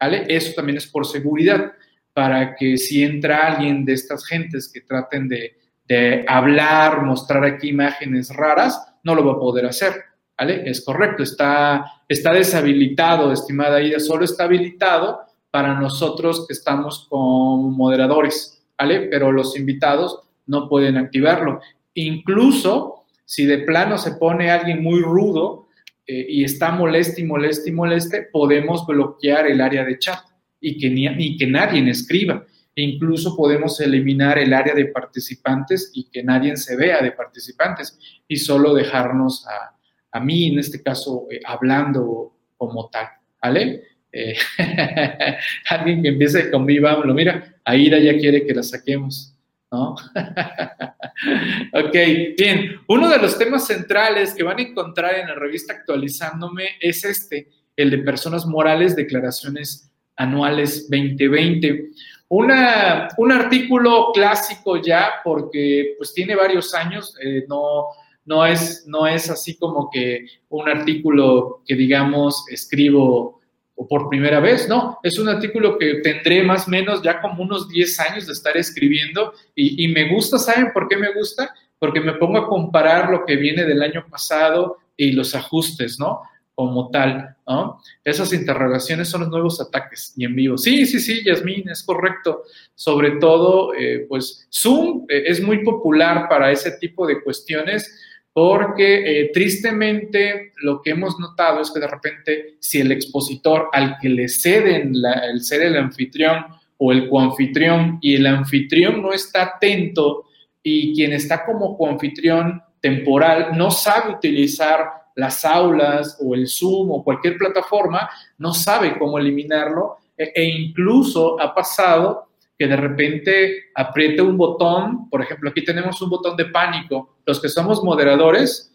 [0.00, 0.24] ¿vale?
[0.28, 1.72] Eso también es por seguridad,
[2.12, 5.56] para que si entra alguien de estas gentes que traten de,
[5.86, 9.94] de hablar, mostrar aquí imágenes raras, no lo va a poder hacer,
[10.38, 10.62] ¿vale?
[10.68, 15.20] Es correcto, está, está deshabilitado, estimada Ida, solo está habilitado
[15.50, 19.08] para nosotros que estamos como moderadores, ¿vale?
[19.10, 21.60] Pero los invitados no pueden activarlo.
[21.94, 25.68] Incluso si de plano se pone alguien muy rudo
[26.06, 30.20] eh, y está molesto y molesto y moleste, podemos bloquear el área de chat
[30.60, 32.44] y que, ni, que nadie escriba.
[32.82, 38.36] Incluso podemos eliminar el área de participantes y que nadie se vea de participantes y
[38.36, 39.76] solo dejarnos a,
[40.14, 43.08] a mí, en este caso, eh, hablando como tal,
[43.42, 43.82] ¿vale?
[44.12, 44.36] Eh,
[45.68, 49.34] alguien que empiece con mi lo mira, Aida ya quiere que la saquemos,
[49.72, 49.94] ¿no?
[51.72, 51.96] ok,
[52.38, 52.80] bien.
[52.86, 57.48] Uno de los temas centrales que van a encontrar en la revista Actualizándome es este,
[57.76, 61.90] el de personas morales, declaraciones anuales 2020.
[62.28, 67.86] Una, un artículo clásico ya, porque pues tiene varios años, eh, no,
[68.24, 73.40] no, es, no es así como que un artículo que digamos escribo
[73.88, 77.68] por primera vez, no, es un artículo que tendré más o menos ya como unos
[77.68, 81.52] 10 años de estar escribiendo y, me gusta, ¿saben por qué me gusta?
[81.78, 86.22] Porque me pongo a comparar lo que viene del año pasado y los ajustes, ¿no?
[86.54, 87.80] Como tal, ¿no?
[88.04, 90.56] Esas interrogaciones son los nuevos ataques y en vivo.
[90.56, 92.42] Sí, sí, sí, Yasmín, es correcto.
[92.74, 98.00] Sobre todo, eh, pues Zoom eh, es muy popular para ese tipo de cuestiones
[98.34, 103.96] porque eh, tristemente lo que hemos notado es que de repente si el expositor al
[104.00, 106.44] que le ceden el ser el anfitrión
[106.76, 110.24] o el coanfitrión y el anfitrión no está atento
[110.64, 117.04] y quien está como coanfitrión temporal no sabe utilizar las aulas o el Zoom o
[117.04, 124.22] cualquier plataforma, no sabe cómo eliminarlo e, e incluso ha pasado que de repente apriete
[124.22, 127.16] un botón, por ejemplo, aquí tenemos un botón de pánico.
[127.26, 128.72] Los que somos moderadores,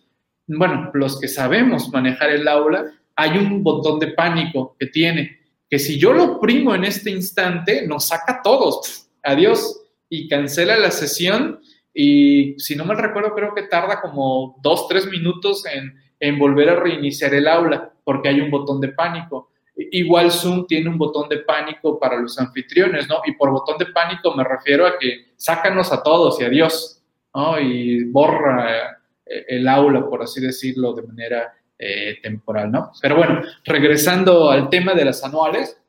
[0.47, 5.79] bueno, los que sabemos manejar el aula, hay un botón de pánico que tiene, que
[5.79, 9.09] si yo lo oprimo en este instante, nos saca todos.
[9.23, 9.75] Adiós.
[10.11, 11.59] Y cancela la sesión
[11.93, 16.69] y si no me recuerdo, creo que tarda como dos, tres minutos en, en volver
[16.69, 19.51] a reiniciar el aula porque hay un botón de pánico.
[19.75, 23.21] Igual Zoom tiene un botón de pánico para los anfitriones, ¿no?
[23.25, 27.01] Y por botón de pánico me refiero a que sácanos a todos y adiós,
[27.33, 27.59] ¿no?
[27.59, 32.91] Y borra eh, el aula, por así decirlo, de manera eh, temporal, ¿no?
[33.01, 35.79] Pero bueno, regresando al tema de las anuales,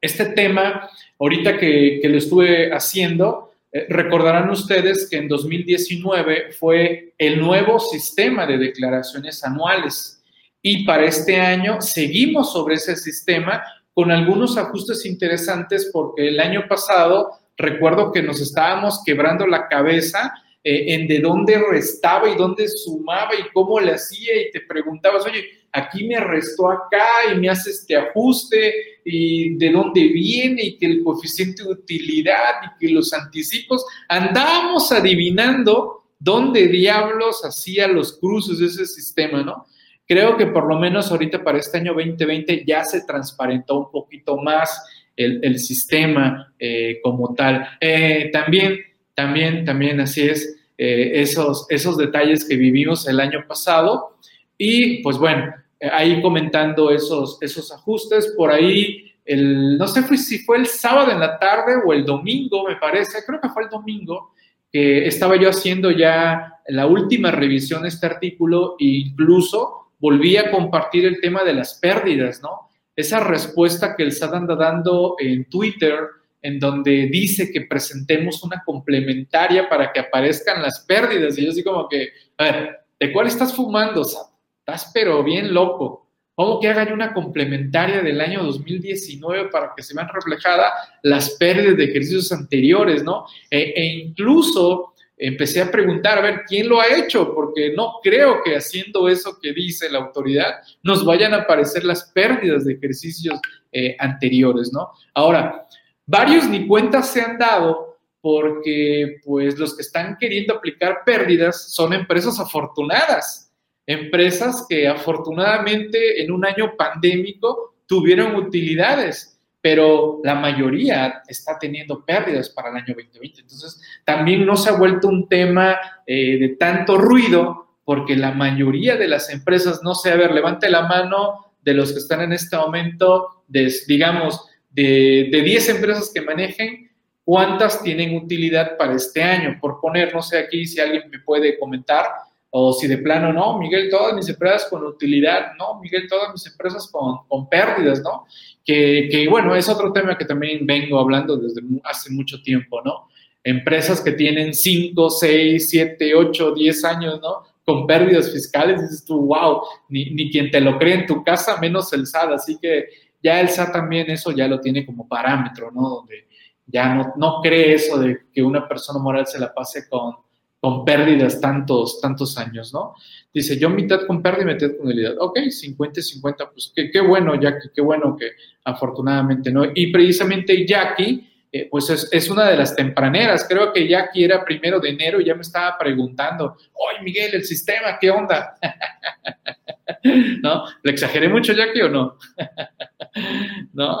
[0.00, 7.40] este tema, ahorita que, lo estuve haciendo, eh, recordarán ustedes que en 2019 fue el
[7.40, 10.22] nuevo sistema de declaraciones anuales.
[10.62, 13.62] Y para este año seguimos sobre ese sistema
[13.94, 20.32] con algunos ajustes interesantes porque el año pasado recuerdo que nos estábamos quebrando la cabeza
[20.62, 25.24] eh, en de dónde restaba y dónde sumaba y cómo le hacía y te preguntabas,
[25.24, 30.76] oye, aquí me restó acá y me hace este ajuste y de dónde viene y
[30.76, 38.18] que el coeficiente de utilidad y que los anticipos, andábamos adivinando dónde diablos hacía los
[38.18, 39.66] cruces de ese sistema, ¿no?
[40.06, 44.36] Creo que por lo menos ahorita para este año 2020 ya se transparentó un poquito
[44.36, 44.82] más
[45.16, 47.66] el, sistema eh, como tal.
[47.80, 48.78] Eh, también,
[49.20, 54.16] también, también así es, eh, esos, esos detalles que vivimos el año pasado.
[54.56, 55.52] Y pues bueno,
[55.92, 61.20] ahí comentando esos, esos ajustes, por ahí el, no sé si fue el sábado en
[61.20, 64.32] la tarde o el domingo, me parece, creo que fue el domingo,
[64.72, 70.50] que estaba yo haciendo ya la última revisión de este artículo e incluso volví a
[70.50, 72.70] compartir el tema de las pérdidas, ¿no?
[72.96, 75.98] Esa respuesta que el SAT anda dando en Twitter,
[76.42, 81.36] en donde dice que presentemos una complementaria para que aparezcan las pérdidas.
[81.38, 84.26] Y yo así como que, a ver, ¿de cuál estás fumando, SAT?
[84.60, 86.06] Estás pero bien loco.
[86.34, 90.72] ¿Cómo que hagan una complementaria del año 2019 para que se vean reflejadas
[91.02, 93.26] las pérdidas de ejercicios anteriores, ¿no?
[93.50, 97.34] E, e, incluso empecé a preguntar, a ver, ¿quién lo ha hecho?
[97.34, 102.10] Porque no creo que haciendo eso que dice la autoridad nos vayan a aparecer las
[102.14, 103.38] pérdidas de ejercicios
[103.70, 104.90] eh, anteriores, ¿no?
[105.12, 105.66] Ahora,
[106.10, 111.92] varios ni cuentas se han dado porque pues los que están queriendo aplicar pérdidas son
[111.92, 113.50] empresas afortunadas
[113.90, 122.50] empresas que afortunadamente en un año pandémico tuvieron utilidades, pero la mayoría está teniendo pérdidas
[122.50, 123.40] para el año 2020.
[123.40, 128.96] Entonces, también no se ha vuelto un tema eh, de tanto ruido porque la mayoría
[128.96, 132.32] de las empresas, no sé, a ver, levante la mano de los que están en
[132.32, 136.90] este momento, digamos, de, de 10 empresas que manejen,
[137.24, 139.58] ¿cuántas tienen utilidad para este año?
[139.60, 142.06] Por poner, no sé aquí si alguien me puede comentar,
[142.50, 146.44] o si de plano, no, Miguel, todas mis empresas con utilidad, no, Miguel, todas mis
[146.46, 148.26] empresas con, con pérdidas, ¿no?
[148.64, 153.08] Que, que, bueno, es otro tema que también vengo hablando desde hace mucho tiempo, ¿no?
[153.44, 157.44] Empresas que tienen 5, 6, 7, 8, 10 años, ¿no?
[157.64, 161.56] Con pérdidas fiscales, dices tú, wow, ni, ni quien te lo cree en tu casa,
[161.60, 162.88] menos el SAT, así que
[163.22, 165.88] ya el SAT también eso ya lo tiene como parámetro, ¿no?
[165.88, 166.26] Donde
[166.66, 170.14] ya no, no cree eso de que una persona moral se la pase con
[170.60, 172.94] con pérdidas tantos, tantos años, ¿no?
[173.32, 175.14] Dice, yo mitad con pérdida y mitad con utilidad.
[175.18, 178.32] Ok, 50 y 50, pues qué, qué, bueno, Jackie, qué bueno que
[178.64, 179.64] afortunadamente, ¿no?
[179.74, 183.44] Y precisamente Jackie, eh, pues es, es, una de las tempraneras.
[183.48, 187.44] Creo que Jackie era primero de enero y ya me estaba preguntando, oye, Miguel, el
[187.44, 188.54] sistema, ¿qué onda?
[190.42, 190.64] ¿No?
[190.82, 192.18] ¿Le exageré mucho, Jackie, o no?
[193.72, 194.00] ¿No?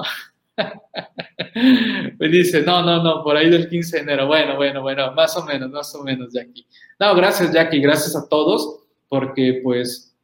[2.18, 4.26] pues dice, no, no, no, por ahí del 15 de enero.
[4.26, 6.66] Bueno, bueno, bueno, más o menos, más o menos, Jackie.
[6.98, 10.16] No, gracias, Jackie, gracias a todos, porque pues,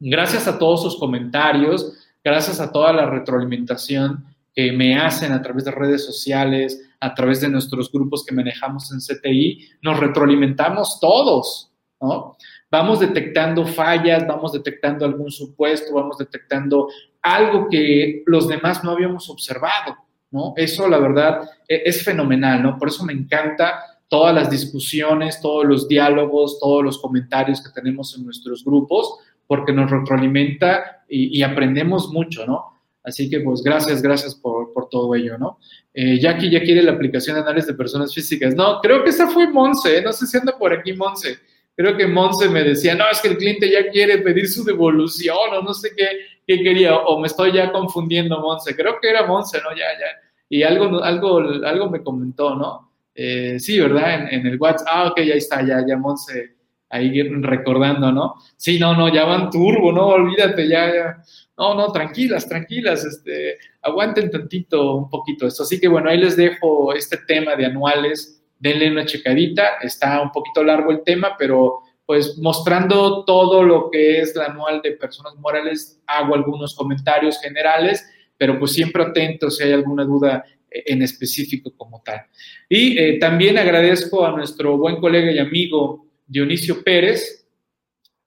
[0.00, 1.92] gracias a todos sus comentarios,
[2.24, 7.40] gracias a toda la retroalimentación que me hacen a través de redes sociales, a través
[7.40, 12.36] de nuestros grupos que manejamos en CTI, nos retroalimentamos todos, ¿no?
[12.70, 16.88] Vamos detectando fallas, vamos detectando algún supuesto, vamos detectando
[17.22, 19.96] algo que los demás no habíamos observado,
[20.30, 20.54] ¿no?
[20.56, 22.78] Eso, la verdad, e-, es fenomenal, ¿no?
[22.78, 28.16] Por eso me encanta todas las discusiones, todos los diálogos, todos los comentarios que tenemos
[28.16, 32.73] en nuestros grupos, porque nos retroalimenta y, aprendemos mucho, ¿no?
[33.04, 35.58] Así que, pues, gracias, gracias por, todo ello, ¿no?
[35.92, 38.54] Eh, Jackie ya quiere la aplicación de análisis de personas físicas.
[38.54, 40.02] No, creo que esa fue Monse, ¿eh?
[40.02, 41.38] no sé si anda por aquí Monse.
[41.76, 45.36] Creo que Monse me decía, no, es que el cliente ya quiere pedir su devolución
[45.52, 46.06] o no sé qué
[46.46, 48.76] qué quería, o me estoy ya confundiendo, Monse.
[48.76, 49.70] Creo que era Monse, ¿no?
[49.70, 50.06] Ya, ya.
[50.48, 52.92] Y algo, algo, algo me comentó, ¿no?
[53.14, 54.32] Eh, sí, ¿verdad?
[54.32, 54.88] En, el WhatsApp.
[54.90, 56.53] Ah, ok, ya está, ya, ya Monse
[56.94, 58.36] ahí recordando, ¿no?
[58.56, 61.16] Sí, no, no, ya van turbo, no, olvídate, ya.
[61.58, 65.64] No, no, tranquilas, tranquilas, este, aguanten tantito, un poquito esto.
[65.64, 70.30] Así que bueno, ahí les dejo este tema de anuales, denle una checadita, está un
[70.30, 75.34] poquito largo el tema, pero pues mostrando todo lo que es la anual de personas
[75.36, 81.72] morales, hago algunos comentarios generales, pero pues siempre atento si hay alguna duda en específico
[81.76, 82.20] como tal.
[82.68, 87.46] Y eh, también agradezco a nuestro buen colega y amigo Dionisio Pérez,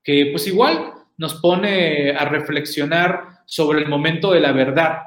[0.03, 4.99] que pues igual nos pone a reflexionar sobre el momento de la verdad,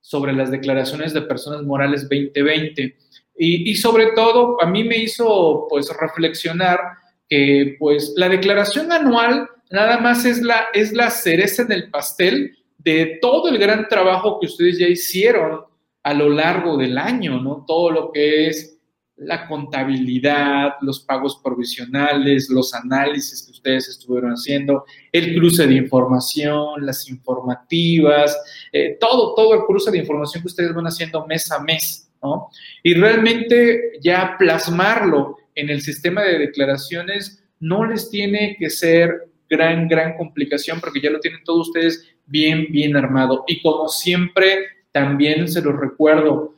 [0.00, 2.96] sobre las declaraciones de personas morales 2020.
[3.40, 6.80] Y, sobre todo, a mí me hizo pues reflexionar
[7.28, 12.56] que pues la declaración anual nada más es la, es la cereza en el pastel
[12.78, 15.60] de todo el gran trabajo que ustedes ya hicieron
[16.02, 17.64] a lo largo del año, ¿no?
[17.66, 18.77] Todo lo que es
[19.18, 26.86] la contabilidad, los pagos provisionales, los análisis que ustedes estuvieron haciendo, el cruce de información,
[26.86, 28.38] las informativas,
[28.72, 32.48] eh, todo, todo el cruce de información que ustedes van haciendo mes a mes, ¿no?
[32.82, 39.88] Y realmente ya plasmarlo en el sistema de declaraciones no les tiene que ser gran,
[39.88, 43.44] gran complicación porque ya lo tienen todos ustedes bien, bien armado.
[43.48, 46.54] Y como siempre, también se los recuerdo,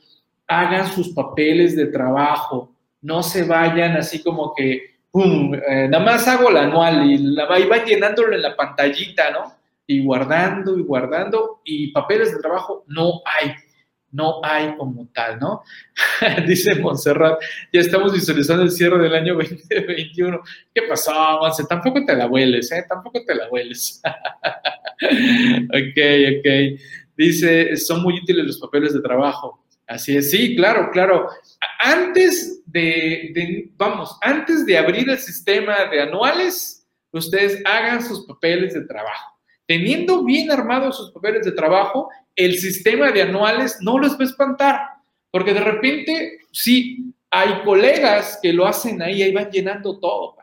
[0.51, 6.27] hagan sus papeles de trabajo, no se vayan así como que, pum, eh, nada más
[6.27, 9.55] hago la anual y, la, y van llenándolo en la pantallita, ¿no?
[9.87, 13.53] Y guardando y guardando y papeles de trabajo no hay.
[14.13, 15.63] no hay como tal, ¿no?
[16.49, 17.41] Dice Montserrat,
[17.73, 19.35] ya estamos visualizando el cierre del año
[19.71, 20.41] 2021.
[20.75, 21.65] ¿Qué pasó, Monse?
[21.65, 22.85] Tampoco te la hueles, ¿eh?
[22.89, 24.03] Tampoco te la hueles.
[25.01, 25.99] ok,
[26.39, 26.81] ok.
[27.17, 29.65] Dice, son muy útiles los papeles de trabajo.
[29.91, 31.29] Así es, sí, claro, claro.
[31.81, 38.83] Antes de, vamos, antes de abrir el sistema de anuales, ustedes hagan sus papeles de
[38.83, 39.37] trabajo.
[39.67, 44.29] Teniendo bien armados sus papeles de trabajo, el sistema de anuales no los va a
[44.29, 44.81] espantar,
[45.33, 50.37] porque de repente, sí, hay colegas que lo hacen ahí, ahí van llenando todo,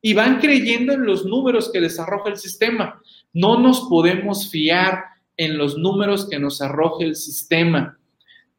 [0.00, 2.98] y van creyendo en los números que les arroja el sistema.
[3.34, 5.04] No nos podemos fiar
[5.36, 7.98] en los números que nos arroje el sistema.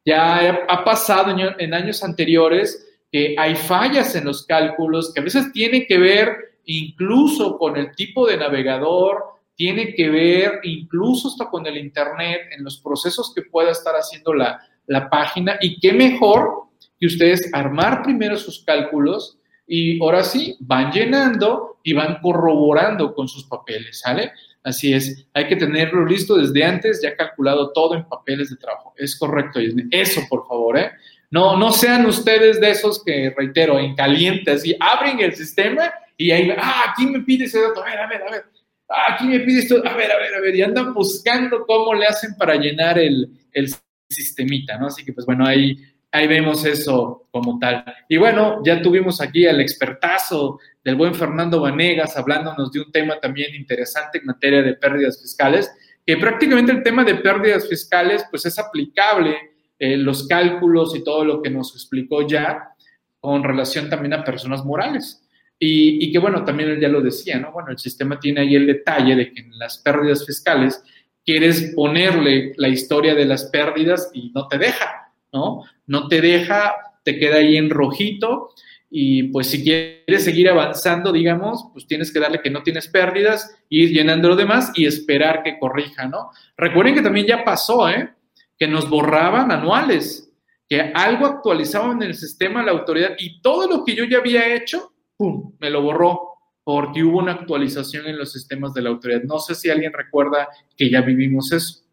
[0.04, 5.52] Ya ha pasado en años anteriores que hay fallas en los cálculos que a veces
[5.52, 9.22] tienen que ver incluso con el tipo de navegador,
[9.54, 14.34] tiene que ver incluso hasta con el Internet, en los procesos que pueda estar haciendo
[14.34, 15.58] la, la página.
[15.60, 16.64] Y qué mejor
[16.98, 23.28] que ustedes armar primero sus cálculos y ahora sí van llenando y van corroborando con
[23.28, 24.32] sus papeles, ¿sale?
[24.64, 28.94] Así es, hay que tenerlo listo desde antes, ya calculado todo en papeles de trabajo.
[28.96, 29.60] Es correcto,
[29.90, 30.90] eso por favor, ¿eh?
[31.30, 36.30] No, no sean ustedes de esos que, reitero, en caliente, así, abren el sistema y
[36.30, 37.82] ahí, ah, ¿quién me pide ese dato?
[37.82, 38.44] A ver, a ver, a ver
[38.88, 42.06] aquí me pide esto, a ver, a ver, a ver, y andan buscando cómo le
[42.06, 43.68] hacen para llenar el, el
[44.08, 44.86] sistemita, ¿no?
[44.86, 45.76] Así que, pues bueno, ahí,
[46.12, 47.84] ahí vemos eso como tal.
[48.08, 53.18] Y bueno, ya tuvimos aquí al expertazo del buen Fernando Vanegas hablándonos de un tema
[53.18, 55.72] también interesante en materia de pérdidas fiscales,
[56.06, 59.36] que prácticamente el tema de pérdidas fiscales, pues es aplicable,
[59.78, 62.74] eh, los cálculos y todo lo que nos explicó ya
[63.18, 65.22] con relación también a personas morales.
[65.58, 67.50] Y, que bueno, también él ya lo decía, ¿no?
[67.52, 70.82] Bueno, el sistema tiene ahí el detalle de que en las pérdidas fiscales
[71.24, 75.62] quieres ponerle la historia de las pérdidas y no te deja, ¿no?
[75.86, 78.50] No te deja, te queda ahí en rojito
[78.96, 83.52] y pues si quieres seguir avanzando, digamos, pues tienes que darle que no tienes pérdidas,
[83.68, 86.30] ir llenando lo demás y esperar que corrija, ¿no?
[86.56, 88.14] Recuerden que también ya pasó, ¿eh?
[88.56, 90.30] Que nos borraban anuales,
[90.68, 94.54] que algo actualizaban en el sistema la autoridad y todo lo que yo ya había
[94.54, 96.20] hecho ¡pum!, me lo borró
[96.62, 99.22] porque hubo una actualización en los sistemas de la autoridad.
[99.24, 101.83] No sé si alguien recuerda que ya vivimos eso.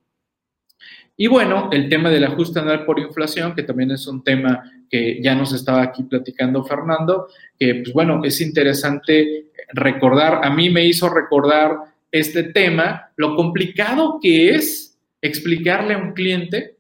[1.22, 5.22] Y bueno, el tema del ajuste anual por inflación, que también es un tema que
[5.22, 7.28] ya nos estaba aquí platicando Fernando,
[7.60, 11.78] que pues bueno, es interesante recordar, a mí me hizo recordar
[12.12, 16.78] este tema, lo complicado que es explicarle a un cliente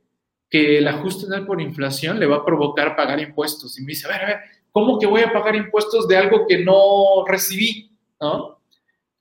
[0.49, 3.77] que el ajuste anual por inflación le va a provocar pagar impuestos.
[3.77, 4.37] Y me dice, a ver, a ver,
[4.71, 7.91] ¿cómo que voy a pagar impuestos de algo que no recibí?
[8.19, 8.59] ¿No?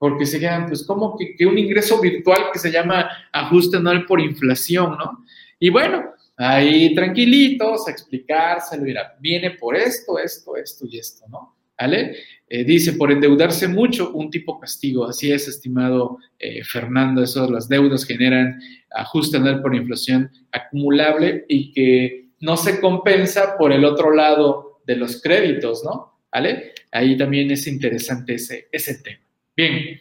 [0.01, 4.97] Porque serían, pues, como que, un ingreso virtual que se llama ajuste anual por inflación,
[4.97, 5.27] ¿no?
[5.59, 11.55] Y bueno, ahí tranquilitos, a explicárselo, mira, viene por esto, esto, esto y esto, ¿no?
[11.79, 12.17] ¿Vale?
[12.49, 15.05] Eh, dice, por endeudarse mucho, un tipo castigo.
[15.05, 18.59] Así es, estimado eh, Fernando, eso, las deudas generan
[18.91, 24.97] ajuste anual por inflación acumulable y que no se compensa por el otro lado de
[24.97, 26.23] los créditos, ¿no?
[26.33, 26.73] ¿Vale?
[26.91, 29.30] Ahí también es interesante ese, ese tema.
[29.61, 30.01] Bien.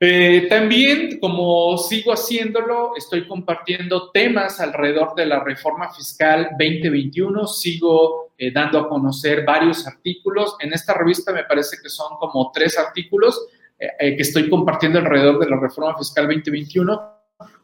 [0.00, 7.46] Eh, también, como sigo haciéndolo, estoy compartiendo temas alrededor de la reforma fiscal 2021.
[7.46, 10.56] Sigo eh, dando a conocer varios artículos.
[10.58, 13.46] En esta revista me parece que son como tres artículos
[13.78, 17.00] eh, que estoy compartiendo alrededor de la reforma fiscal 2021.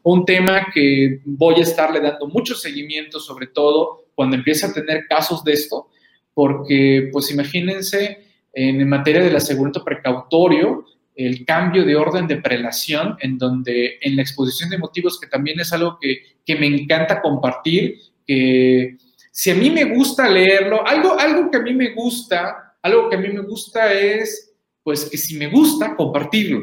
[0.03, 5.05] Un tema que voy a estarle dando mucho seguimiento, sobre todo cuando empiece a tener
[5.09, 5.89] casos de esto,
[6.33, 10.85] porque pues imagínense en materia del aseguramiento precautorio,
[11.25, 15.59] el cambio de orden de prelación, en donde en la exposición de motivos, que también
[15.59, 18.95] es algo que, que me encanta compartir, que
[19.29, 23.17] si a mí me gusta leerlo, algo, algo que a mí me gusta, algo que
[23.17, 26.61] a mí me gusta es, pues que si me gusta, compartirlo.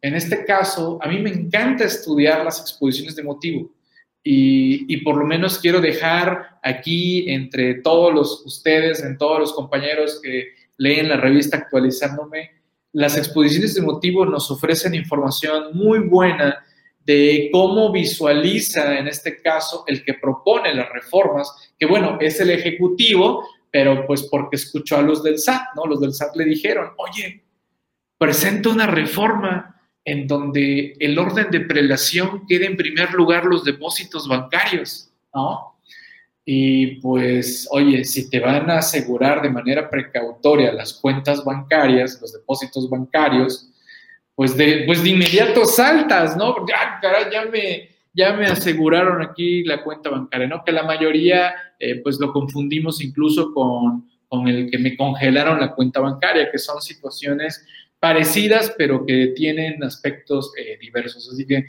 [0.00, 3.70] En este caso, a mí me encanta estudiar las exposiciones de motivo.
[4.22, 10.20] Y, por lo menos quiero dejar aquí entre todos los, ustedes, en todos los compañeros
[10.22, 12.55] que leen la revista actualizándome,
[12.96, 16.64] las exposiciones de motivo nos ofrecen información muy buena
[17.04, 22.48] de cómo visualiza, en este caso, el que propone las reformas, que bueno, es el
[22.48, 25.84] Ejecutivo, pero pues porque escuchó a los del SAT, ¿no?
[25.84, 27.44] Los del SAT le dijeron, oye,
[28.16, 34.26] presenta una reforma en donde el orden de prelación quede en primer lugar los depósitos
[34.26, 35.75] bancarios, ¿no?
[36.48, 42.32] Y pues, oye, si te van a asegurar de manera precautoria las cuentas bancarias, los
[42.32, 43.68] depósitos bancarios,
[44.36, 46.64] pues de, pues de inmediato saltas, ¿no?
[46.68, 50.62] Ya, caray, ya me, ya me aseguraron aquí la cuenta bancaria, ¿no?
[50.64, 55.74] Que la mayoría, eh, pues lo confundimos incluso con, con el que me congelaron la
[55.74, 57.66] cuenta bancaria, que son situaciones
[57.98, 61.28] parecidas, pero que tienen aspectos eh, diversos.
[61.32, 61.66] Así que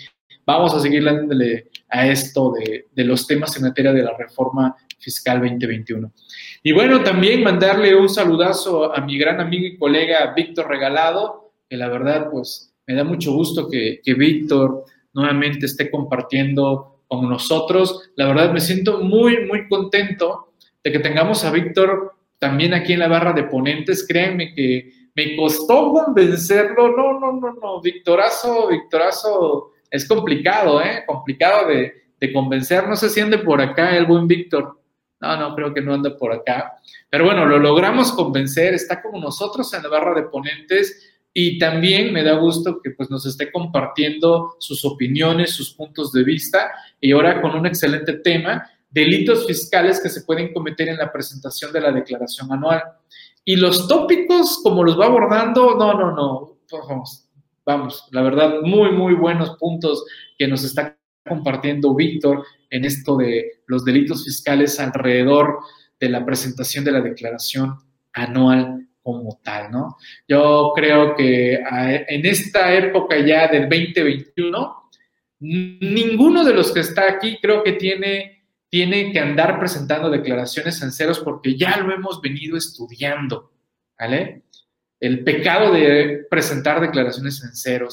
[0.47, 5.41] vamos a seguir dándole a esto de, los temas en materia de la reforma fiscal
[5.41, 6.09] 2021.
[6.63, 11.75] Y bueno, también mandarle un saludazo a mi gran amigo y colega Víctor Regalado, que
[11.75, 18.09] la verdad, pues me da mucho gusto que, que Víctor nuevamente esté compartiendo con nosotros.
[18.15, 22.99] La verdad, me siento muy, muy contento de que tengamos a Víctor también aquí en
[22.99, 24.07] la barra de ponentes.
[24.07, 26.95] Créanme que me costó convencerlo.
[26.95, 27.81] No, no, no, no.
[27.81, 31.03] Victorazo, Victorazo es complicado, ¿eh?
[31.05, 31.93] Complicado de,
[32.33, 32.87] convencer.
[32.87, 34.81] No sé si ande por acá el buen Víctor.
[35.19, 36.73] No, no, creo que no anda por acá.
[37.09, 38.73] Pero bueno, lo logramos convencer.
[38.73, 41.13] Está como nosotros en la barra de ponentes.
[41.33, 46.23] Y también me da gusto que pues, nos esté compartiendo sus opiniones, sus puntos de
[46.23, 46.71] vista.
[46.99, 51.71] Y ahora con un excelente tema, delitos fiscales que se pueden cometer en la presentación
[51.71, 52.81] de la declaración anual.
[53.45, 56.57] Y los tópicos, como los va abordando, no, no, no,
[56.87, 57.26] vamos,
[57.67, 60.05] vamos, la verdad, muy, muy buenos puntos
[60.37, 60.97] que nos está
[61.27, 65.59] compartiendo Víctor en esto de los delitos fiscales alrededor
[65.99, 67.77] de la presentación de la declaración
[68.13, 69.97] anual como tal, ¿no?
[70.27, 74.89] Yo creo que en esta época ya del 2021,
[75.39, 78.37] ninguno de los que está aquí creo que tiene
[78.69, 80.91] tiene que andar presentando declaraciones en
[81.23, 83.51] porque ya lo hemos venido estudiando,
[83.97, 84.43] ¿vale?
[84.99, 87.87] El pecado de presentar declaraciones en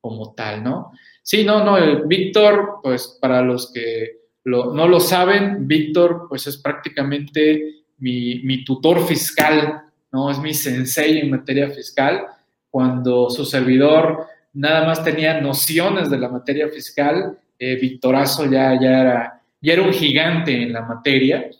[0.00, 0.92] como tal, ¿no?
[1.22, 7.84] Sí, no, no, Víctor, pues para los que no lo saben, Víctor, pues es prácticamente
[7.98, 10.30] mi, tutor fiscal, ¿no?
[10.30, 12.26] Es mi sensei en materia fiscal.
[12.70, 19.00] Cuando su servidor nada más tenía nociones de la materia fiscal, eh, Víctorazo ya, ya
[19.00, 21.50] era ya era un gigante en la materia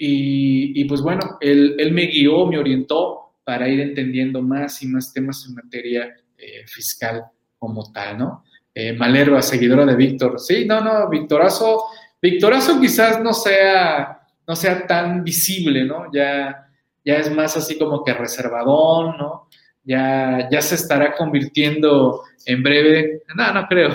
[0.00, 5.10] y, pues bueno, él, él, me guió, me orientó para ir entendiendo más y más
[5.10, 7.24] temas en materia eh, fiscal
[7.56, 8.44] como tal, ¿no?
[8.74, 10.38] Eh, Malerva, seguidora de Víctor.
[10.38, 11.84] Sí, no, no, Víctorazo,
[12.20, 16.12] Víctorazo quizás no sea, no sea tan visible, ¿no?
[16.12, 16.68] Ya,
[17.02, 19.48] ya es más así como que reservadón, ¿no?
[19.82, 23.94] Ya, ya se estará convirtiendo en breve, no, no creo,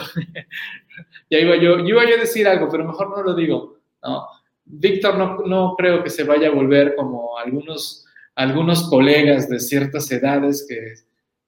[1.29, 4.25] ya iba yo, yo iba a decir algo, pero mejor no lo digo, ¿no?
[4.65, 8.02] Víctor no, no creo que se vaya a volver como algunos,
[8.35, 10.93] algunos colegas de ciertas edades que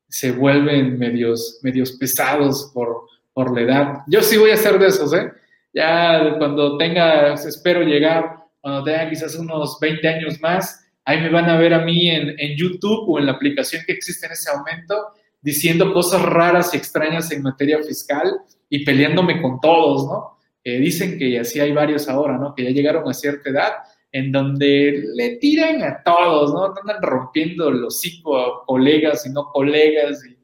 [0.07, 3.97] se vuelven medios, medios pesados por, por la edad.
[4.07, 5.31] Yo sí voy a ser de esos, ¿eh?
[5.73, 11.49] Ya cuando tenga, espero llegar, cuando tenga quizás unos 20 años más, ahí me van
[11.49, 14.55] a ver a mí en, en YouTube o en la aplicación que existe en ese
[14.55, 14.95] momento
[15.41, 20.35] diciendo cosas raras y extrañas en materia fiscal y peleándome con todos, ¿no?
[20.63, 22.55] dicen que así hay varios ahora, ¿no?
[22.55, 23.73] Que ya llegaron a cierta edad
[24.15, 26.73] en donde le tiran a todos, ¿no?
[26.79, 30.37] Andan rompiendo los hocico a colegas y no colegas y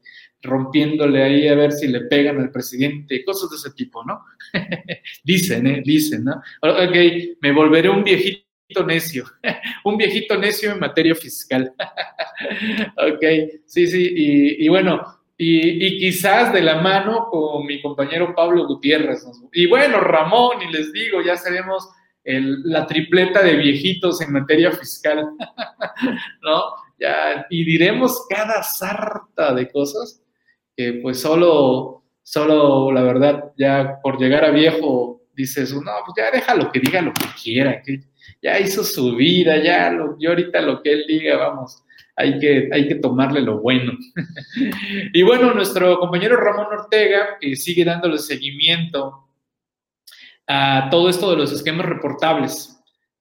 [0.46, 4.26] rompiéndole ahí a ver si le pegan al presidente, cosas de ese tipo, ¿no?
[5.24, 5.82] dicen, ¿eh?
[5.86, 6.42] Dicen, ¿no?
[6.60, 6.96] Ok,
[7.40, 8.44] me volveré un viejito
[8.86, 9.24] necio,
[9.84, 11.72] un viejito necio en materia fiscal.
[12.98, 13.24] ok,
[13.64, 15.02] sí, sí, y, y bueno,
[15.38, 19.26] y, quizás de la mano con mi compañero Pablo Gutiérrez.
[19.54, 21.88] Y bueno, Ramón, y les digo, ya sabemos
[22.24, 25.24] la tripleta de viejitos en materia fiscal,
[26.42, 26.62] ¿no?
[26.98, 30.22] Ya, y diremos cada sarta de cosas
[30.76, 36.30] que pues solo, solo, la verdad, ya por llegar a viejo dices, no, pues ya
[36.30, 38.02] déjalo que diga lo que quiera, que
[38.42, 41.82] ya hizo su vida, ya, lo, yo ahorita lo que él diga, vamos,
[42.16, 43.92] hay que, hay que tomarle lo bueno.
[45.12, 49.28] y bueno, nuestro compañero Ramón Ortega que sigue dándole seguimiento
[50.90, 52.78] todo esto de los esquemas reportables,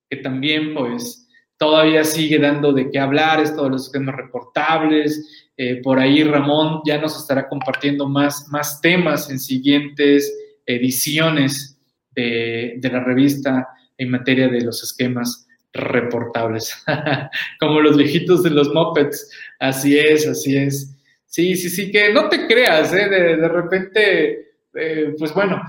[0.10, 1.28] que también pues
[1.58, 5.50] todavía sigue dando de qué hablar esto de los esquemas reportables.
[5.58, 10.34] Eh, por ahí Ramón ya nos estará compartiendo más, más temas en siguientes
[10.66, 11.80] ediciones
[12.12, 13.68] de, de la revista
[13.98, 16.84] en materia de los esquemas reportables,
[17.60, 19.30] como los viejitos de los mopeds.
[19.60, 20.98] Así es, así es.
[21.26, 23.08] Sí, sí, sí, que no te creas, ¿eh?
[23.08, 25.62] de, repente, eh, pues bueno,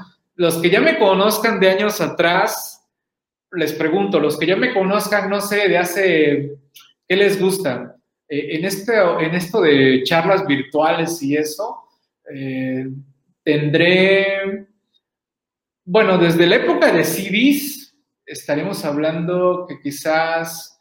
[0.42, 2.84] los que ya me conozcan de años atrás,
[3.52, 6.56] les pregunto, los que ya me conozcan, no sé, de hace,
[7.06, 7.94] ¿qué les gusta?
[8.28, 11.84] Eh, en, este, en esto de charlas virtuales y eso,
[12.34, 12.88] eh,
[13.44, 14.66] tendré,
[15.84, 17.94] bueno, desde la época de CDs,
[18.26, 20.76] estaremos hablando que quizás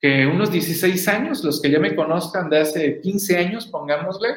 [0.00, 4.30] que unos 16 años, los que ya me conozcan de hace 15 años, pongámosle,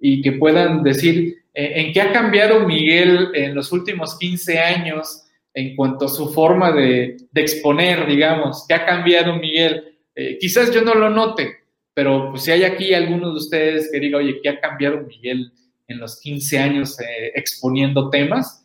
[0.00, 5.74] y que puedan decir ¿en qué ha cambiado Miguel en los últimos 15 años en
[5.74, 8.66] cuanto a su forma de, exponer, digamos?
[8.68, 9.96] ¿Qué ha cambiado Miguel?
[10.14, 11.50] Eh, quizás yo no lo note,
[11.94, 15.50] pero pues, si hay aquí algunos de ustedes que diga, oye, ¿qué ha cambiado Miguel
[15.88, 18.62] en los 15 años eh, exponiendo temas?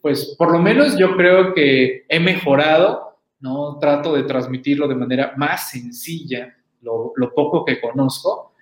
[0.00, 3.78] pues por lo menos yo creo que he mejorado, ¿no?
[3.78, 8.54] Trato de transmitirlo de manera más sencilla, lo poco que conozco,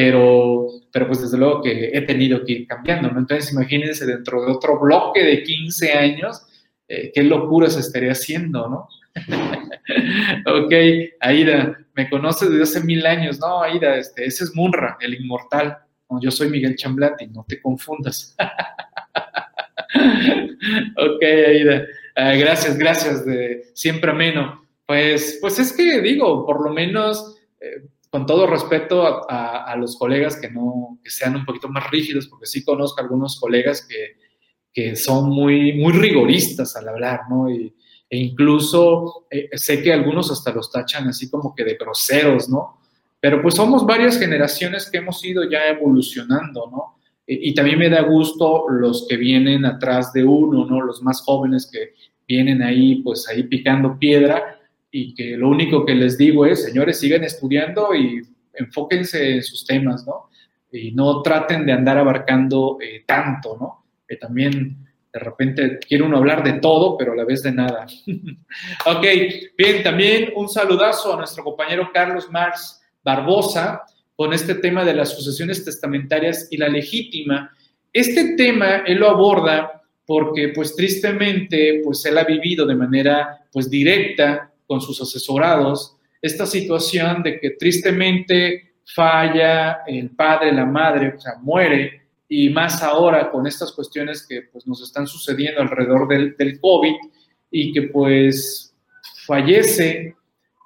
[0.00, 3.18] pero, pero pues desde luego que he tenido que ir cambiando, ¿no?
[3.18, 6.42] Entonces imagínense dentro de otro bloque de 15 años,
[6.88, 8.88] eh, qué locura se estaría haciendo, ¿no?
[10.46, 10.72] ok,
[11.20, 15.76] Aida, me conoces desde hace mil años, no, Aida, este, ese es Munra, el inmortal,
[16.22, 18.34] yo soy Miguel Chamblati, no te confundas.
[20.96, 21.84] ok, Aida,
[22.16, 24.66] ah, gracias, gracias, de siempre ameno.
[24.86, 27.36] Pues, pues es que digo, por lo menos...
[27.60, 32.26] Eh, con todo respeto a, los colegas que no, que sean un poquito más rígidos,
[32.26, 34.16] porque sí conozco algunos colegas que,
[34.72, 37.48] que son muy, muy rigoristas al hablar, ¿no?
[37.48, 37.72] Y,
[38.08, 42.80] e incluso eh, sé que algunos hasta los tachan así como que de groseros, ¿no?
[43.20, 46.96] Pero pues somos varias generaciones que hemos ido ya evolucionando, ¿no?
[47.24, 50.80] Y, y también me da gusto los que vienen atrás de uno, ¿no?
[50.80, 51.94] Los más jóvenes que
[52.26, 54.59] vienen ahí, pues ahí picando piedra
[54.90, 58.22] y que lo único que les digo es, señores, sigan estudiando y
[58.54, 60.30] enfóquense en sus temas, ¿no?
[60.72, 63.86] Y no traten de andar abarcando eh, tanto, ¿no?
[64.06, 67.86] Que también de repente quiere uno hablar de todo, pero a la vez de nada.
[68.86, 69.06] ok,
[69.56, 73.82] bien, también un saludazo a nuestro compañero Carlos Mars Barbosa
[74.14, 77.50] con este tema de las sucesiones testamentarias y la legítima.
[77.92, 83.70] Este tema él lo aborda porque pues tristemente pues él ha vivido de manera pues
[83.70, 91.20] directa con sus asesorados esta situación de que tristemente falla el padre, la madre, o
[91.20, 96.36] sea, muere, y más ahora con estas cuestiones que pues, nos están sucediendo alrededor del,
[96.36, 96.94] del COVID
[97.50, 98.72] y que pues
[99.26, 100.14] fallece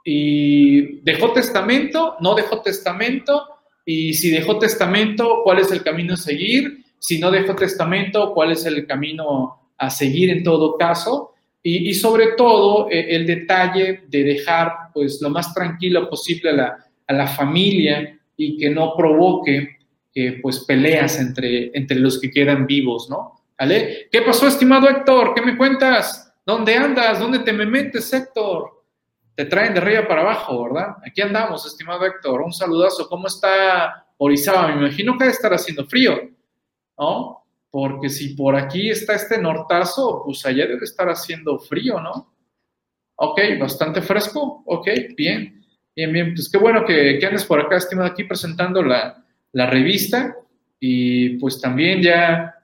[0.05, 3.49] y dejó testamento, no dejó testamento,
[3.87, 6.85] y si dejó testamento, ¿cuál es el camino a seguir?
[6.99, 11.34] Si no dejó testamento, ¿cuál es el camino a seguir en todo caso?
[11.67, 16.87] Y, sobre todo eh, el detalle de dejar pues lo más tranquilo posible a la,
[17.07, 19.79] a la familia y que no provoque
[20.15, 23.41] eh, pues peleas entre, entre los que quedan vivos, ¿no?
[23.59, 24.09] ¿Vale?
[24.13, 25.33] ¿Qué pasó, estimado Héctor?
[25.35, 26.33] ¿Qué me cuentas?
[26.45, 27.19] ¿Dónde andas?
[27.19, 28.85] ¿Dónde te me metes, Héctor?
[29.35, 30.97] Te traen de arriba para abajo, ¿verdad?
[31.05, 32.43] Aquí andamos, estimado Héctor.
[32.43, 33.09] Un saludazo.
[33.09, 34.69] ¿Cómo está Orizaba?
[34.69, 36.31] Me imagino que debe estar haciendo frío,
[36.99, 37.44] ¿no?
[37.75, 42.33] Porque si por aquí está este nortazo, pues allá debe estar haciendo frío, ¿no?
[43.17, 45.61] Ok, bastante fresco, ok, bien,
[45.97, 49.67] bien, bien, pues qué bueno que, que andes por acá, estimado, aquí presentando la, la,
[49.67, 50.37] revista
[50.79, 52.55] y pues también ya,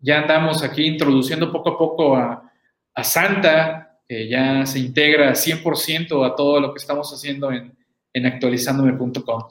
[0.00, 2.52] ya andamos aquí introduciendo poco a poco a,
[2.92, 7.74] a Santa, que ya se integra 100% a todo lo que estamos haciendo en,
[8.12, 9.44] en actualizandome.com.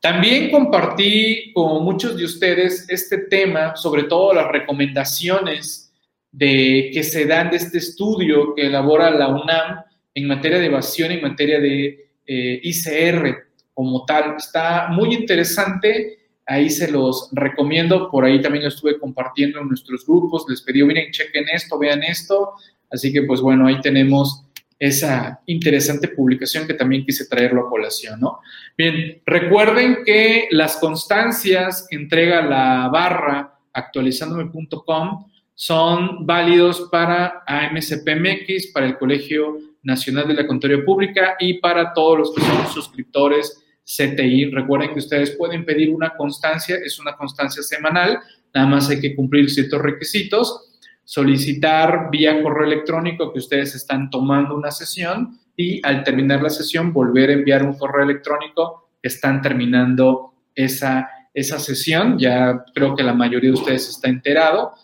[0.00, 5.92] También compartí con muchos de ustedes este tema, sobre todo las recomendaciones
[6.32, 9.84] de, que se dan de este estudio que elabora la UNAM
[10.14, 14.36] en materia de evasión, en materia de eh, ICR como tal.
[14.38, 20.06] Está muy interesante, ahí se los recomiendo, por ahí también lo estuve compartiendo en nuestros
[20.06, 22.54] grupos, les pedí, miren, chequen esto, vean esto,
[22.90, 24.46] así que pues bueno, ahí tenemos
[24.80, 28.40] esa interesante publicación que también quise traerlo a colación, ¿no?
[28.78, 38.86] Bien, recuerden que las constancias que entrega la barra actualizandome.com son válidos para AMCPMX, para
[38.86, 44.50] el Colegio Nacional de la Contaduría Pública y para todos los que son suscriptores CTI.
[44.50, 48.18] Recuerden que ustedes pueden pedir una constancia, es una constancia semanal,
[48.54, 50.69] nada más hay que cumplir ciertos requisitos
[51.10, 56.92] solicitar vía correo electrónico que ustedes están tomando una sesión y al terminar la sesión
[56.92, 62.16] volver a enviar un correo electrónico que están terminando esa, esa sesión.
[62.16, 64.74] Ya creo que la mayoría de ustedes está enterado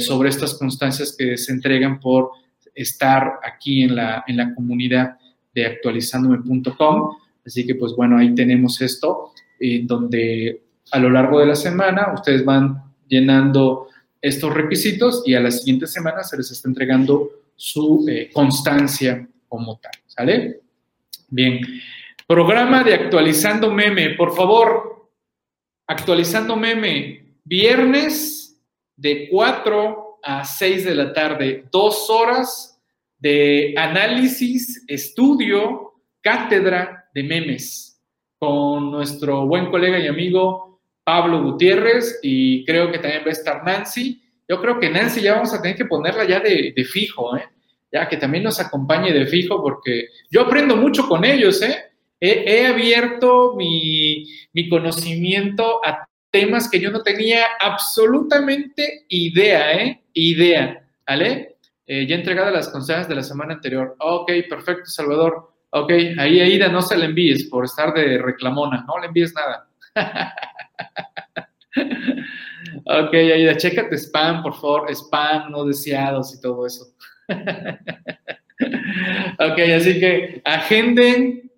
[0.00, 2.32] sobre estas constancias que se entregan por
[2.74, 5.16] estar aquí en la, en la comunidad
[5.54, 7.16] de actualizandome.com.
[7.46, 10.60] Así que pues bueno, ahí tenemos esto, en donde
[10.92, 13.88] a lo largo de la semana ustedes van llenando
[14.24, 19.78] estos requisitos y a la siguiente semana se les está entregando su eh, constancia como
[19.78, 19.92] tal.
[20.06, 20.60] ¿Sale?
[21.28, 21.60] Bien.
[22.26, 24.14] Programa de actualizando meme.
[24.14, 25.10] Por favor,
[25.86, 27.34] actualizando meme.
[27.44, 28.58] Viernes
[28.96, 31.66] de 4 a 6 de la tarde.
[31.70, 32.80] Dos horas
[33.18, 38.00] de análisis, estudio, cátedra de memes
[38.38, 40.73] con nuestro buen colega y amigo
[41.04, 44.22] Pablo Gutiérrez y creo que también va a estar Nancy.
[44.48, 47.44] Yo creo que Nancy ya vamos a tener que ponerla ya de, fijo, ¿eh?
[47.92, 51.62] ya que también nos acompañe de fijo porque yo aprendo mucho con ellos.
[51.62, 51.84] ¿eh?
[52.20, 60.02] He, abierto mi, mi conocimiento a temas que yo no tenía absolutamente idea, ¿eh?
[60.14, 61.58] Idea, ¿vale?
[61.86, 63.94] Eh, ya entregada las consejos de la semana anterior.
[64.00, 65.52] Ok, perfecto, Salvador.
[65.70, 69.68] Ok, ahí Aida no se le envíes por estar de reclamona, no le envíes nada.
[72.84, 76.94] ok, Aida, chécate spam, por favor, spam, no deseados y todo eso.
[79.38, 81.50] ok, así que agenden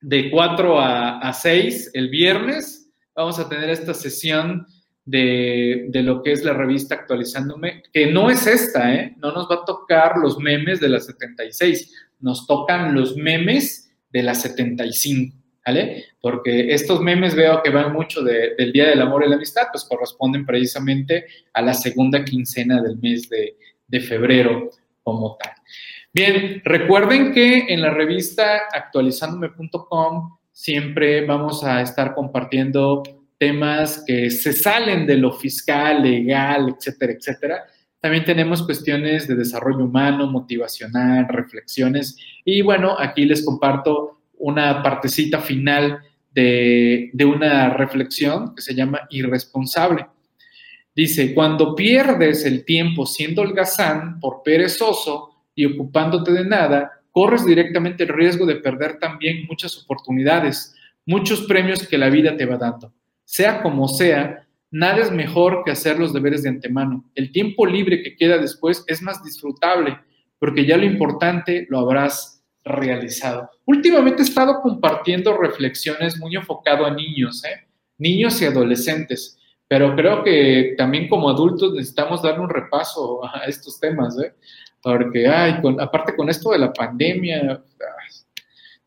[0.00, 2.86] de 4 a, a 6 el viernes
[3.16, 4.66] vamos a tener esta sesión
[5.06, 9.14] de, lo que es la revista actualizándome, que no es esta, ¿eh?
[9.18, 14.22] No nos va a tocar los memes de la 76, nos tocan los memes de
[14.22, 15.36] la 75,
[16.20, 19.84] Porque estos memes veo que van mucho del Día del Amor y la Amistad, pues
[19.84, 23.56] corresponden precisamente a la segunda quincena del mes de,
[23.88, 24.70] de febrero
[25.02, 25.52] como tal.
[26.12, 33.02] Bien, recuerden que en la revista actualizándome.com siempre vamos a estar compartiendo
[33.38, 37.64] temas que se salen de lo fiscal, legal, etcétera, etcétera.
[38.00, 42.16] También tenemos cuestiones de desarrollo humano, motivacional, reflexiones.
[42.44, 46.00] Y bueno, aquí les comparto una partecita final
[46.32, 50.06] de, de una reflexión que se llama irresponsable.
[50.94, 58.04] Dice, cuando pierdes el tiempo siendo holgazán por perezoso y ocupándote de nada, corres directamente
[58.04, 60.74] el riesgo de perder también muchas oportunidades,
[61.06, 62.92] muchos premios que la vida te va dando.
[63.24, 67.10] Sea como sea, nada es mejor que hacer los deberes de antemano.
[67.14, 69.98] El tiempo libre que queda después es más disfrutable,
[70.38, 72.35] porque ya lo importante lo habrás
[72.66, 73.50] realizado.
[73.64, 77.66] Últimamente he estado compartiendo reflexiones muy enfocado a niños, ¿eh?
[77.96, 83.80] niños y adolescentes, pero creo que también como adultos necesitamos dar un repaso a estos
[83.80, 84.18] temas.
[84.18, 84.34] ¿eh?
[84.86, 87.60] porque, ay, aparte con esto de la pandemia,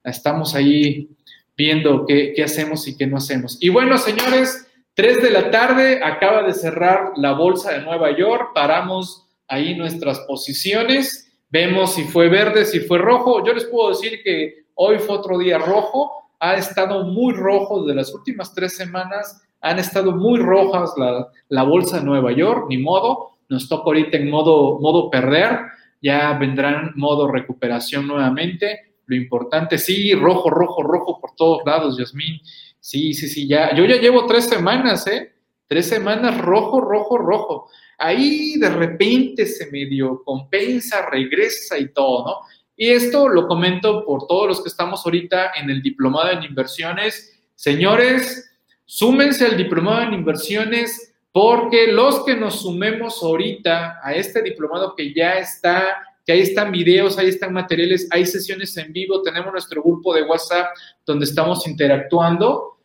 [0.02, 1.10] estamos ahí
[1.58, 3.58] viendo qué, hacemos y qué no hacemos.
[3.60, 8.52] Y bueno, señores, 3 de la tarde, acaba de cerrar la bolsa de Nueva York,
[8.56, 13.45] paramos ahí nuestras posiciones, vemos si fue verde, si fue rojo.
[13.45, 17.95] Yo les puedo decir que hoy fue otro día rojo, ha estado muy rojo de
[17.95, 22.78] las últimas tres semanas, han estado muy rojas la, la bolsa de Nueva York, ni
[22.78, 25.60] modo, nos toca ahorita en modo, modo perder
[26.02, 28.93] ya vendrán modo recuperación nuevamente.
[29.06, 32.39] Lo importante, sí, rojo, rojo, rojo por todos lados, Yasmín.
[32.80, 33.76] Sí, sí, sí, ya.
[33.76, 35.34] Yo ya llevo tres semanas, ¿eh?
[35.68, 37.70] Tres semanas rojo, rojo, rojo.
[38.00, 42.36] Ahí de repente se medio compensa, regresa y todo, ¿no?
[42.78, 47.38] Y esto lo comento por todos los que estamos ahorita en el diplomado en inversiones.
[47.54, 48.50] Señores,
[48.86, 55.14] súmense al diplomado en inversiones porque los que nos sumemos ahorita a este diplomado que
[55.14, 59.84] ya está, que ahí están videos, ahí están materiales, hay sesiones en vivo, tenemos nuestro
[59.84, 60.68] grupo de WhatsApp
[61.06, 62.78] donde estamos interactuando,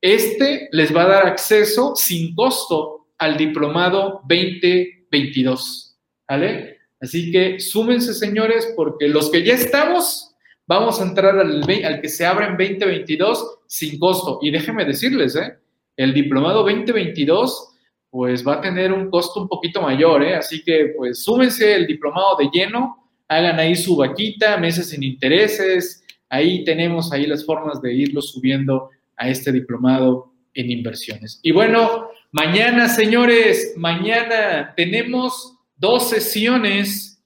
[0.00, 5.96] este les va a dar acceso sin costo al diplomado 2022,
[6.28, 6.78] ¿vale?
[7.00, 10.34] Así que súmense, señores, porque los que ya estamos,
[10.66, 11.64] vamos a entrar al,
[12.00, 14.38] que se abre en 2022 sin costo.
[14.42, 15.58] Y déjenme decirles, ¿eh?
[15.96, 17.74] El diplomado 2022
[18.10, 20.34] pues va a tener un costo un poquito mayor, ¿eh?
[20.34, 26.02] Así que pues súmense el diplomado de lleno, hagan ahí su vaquita, meses sin intereses,
[26.30, 31.38] ahí tenemos ahí las formas de irlo subiendo a este diplomado en inversiones.
[31.42, 37.22] Y bueno, mañana, señores, mañana tenemos dos sesiones,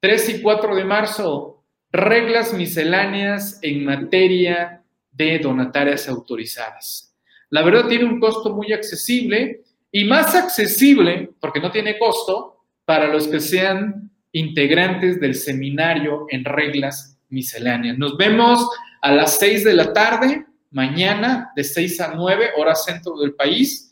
[0.00, 4.82] 3 y 4 de marzo, reglas misceláneas en materia
[5.12, 7.14] de donatarias autorizadas.
[7.50, 13.08] La verdad tiene un costo muy accesible, y más accesible, porque no tiene costo, para
[13.08, 17.98] los que sean integrantes del seminario en reglas misceláneas.
[17.98, 18.68] Nos vemos
[19.02, 23.89] a las 6 de la tarde, mañana, de 6 a 9, hora centro del país.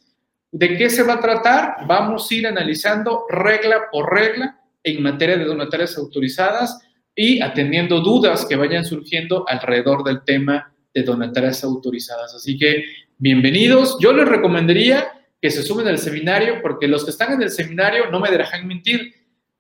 [0.50, 1.86] ¿De qué se va a tratar?
[1.86, 6.78] Vamos a ir analizando regla por regla en materia de donatarias autorizadas
[7.14, 12.34] y atendiendo dudas que vayan surgiendo alrededor del tema de donatarias autorizadas.
[12.34, 12.82] Así que
[13.18, 13.98] bienvenidos.
[14.00, 18.10] Yo les recomendaría que se sumen al seminario, porque los que están en el seminario,
[18.10, 19.14] no me dejan mentir,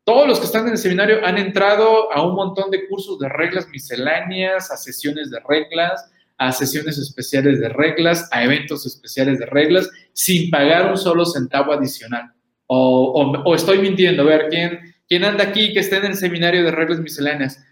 [0.04, 3.28] todos los que están en el seminario han entrado a un montón de cursos de
[3.28, 9.46] reglas misceláneas, a sesiones de reglas, a sesiones especiales de reglas, a eventos especiales de
[9.46, 12.32] reglas, sin pagar un solo centavo adicional.
[12.68, 16.70] O, estoy mintiendo, a ver, ¿quién, ¿quién anda aquí que esté en el seminario de
[16.70, 17.64] reglas misceláneas?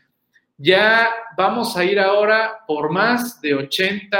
[0.59, 4.19] Ya vamos a ir ahora por más de 80,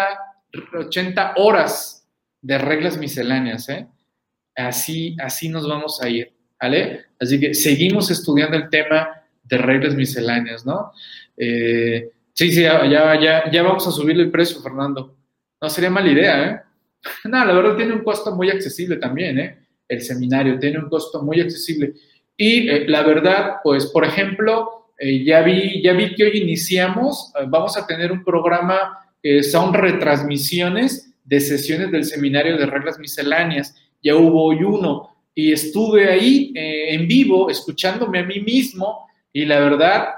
[0.79, 2.07] 80 horas
[2.41, 3.89] de reglas misceláneas, ¿eh?
[4.55, 7.07] Así, así nos vamos a ir, ¿vale?
[7.19, 9.09] Así que seguimos estudiando el tema
[9.43, 10.93] de reglas misceláneas, ¿no?
[11.37, 15.17] Eh, sí, sí, ya, ya, ya vamos a subirle el precio, Fernando.
[15.61, 16.61] No sería mala idea, ¿eh?
[17.25, 19.59] No, la verdad tiene un costo muy accesible también, ¿eh?
[19.89, 21.95] El seminario tiene un costo muy accesible.
[22.37, 27.33] Y eh, la verdad, pues, por ejemplo, eh, ya, vi, ya vi que hoy iniciamos,
[27.41, 32.99] eh, vamos a tener un programa que son retransmisiones de sesiones del seminario de reglas
[32.99, 33.75] misceláneas.
[34.03, 39.59] Ya hubo hoy uno y estuve ahí en vivo escuchándome a mí mismo y la
[39.59, 40.09] verdad,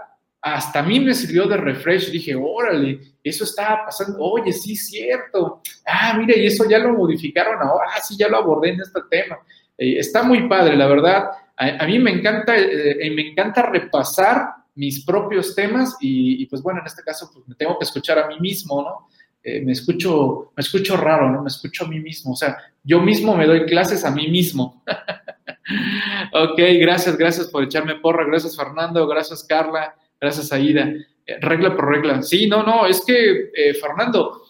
[0.41, 2.11] hasta a mí me sirvió de refresh.
[2.11, 4.19] Dije, órale, eso estaba pasando.
[4.21, 5.63] Oye, sí, cierto.
[5.87, 7.87] Ah, mira, y eso ya lo modificaron ahora.
[7.95, 9.39] Ah, sí, ya lo abordé en este tema.
[9.77, 15.05] está muy padre, la verdad a, mí me encanta, eh, eh, me encanta repasar mis
[15.05, 18.39] propios temas y, pues bueno, en este caso pues me tengo que escuchar a mí
[18.39, 19.09] mismo, ¿no?
[19.43, 21.43] Eh, me escucho, me escucho raro, ¿no?
[21.43, 24.85] Me escucho a mí mismo, o sea, yo mismo me doy clases a mí mismo.
[26.33, 30.93] ok, gracias, gracias por echarme porra, gracias Fernando, gracias Carla, gracias Aida.
[31.41, 32.23] regla por regla.
[32.23, 33.51] Sí, no, no, es que
[33.81, 34.49] Fernando,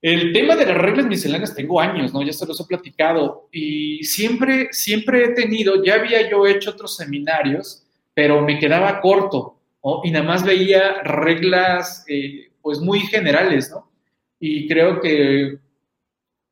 [0.00, 2.22] el tema de las reglas misceláneas tengo años, ¿no?
[2.22, 6.94] Ya se los he platicado y siempre, siempre he tenido, ya había yo hecho otros
[6.94, 7.84] seminarios,
[8.14, 10.00] pero me quedaba corto, ¿no?
[10.04, 13.90] Y nada más veía reglas, eh, pues muy generales, ¿no?
[14.38, 15.58] Y creo que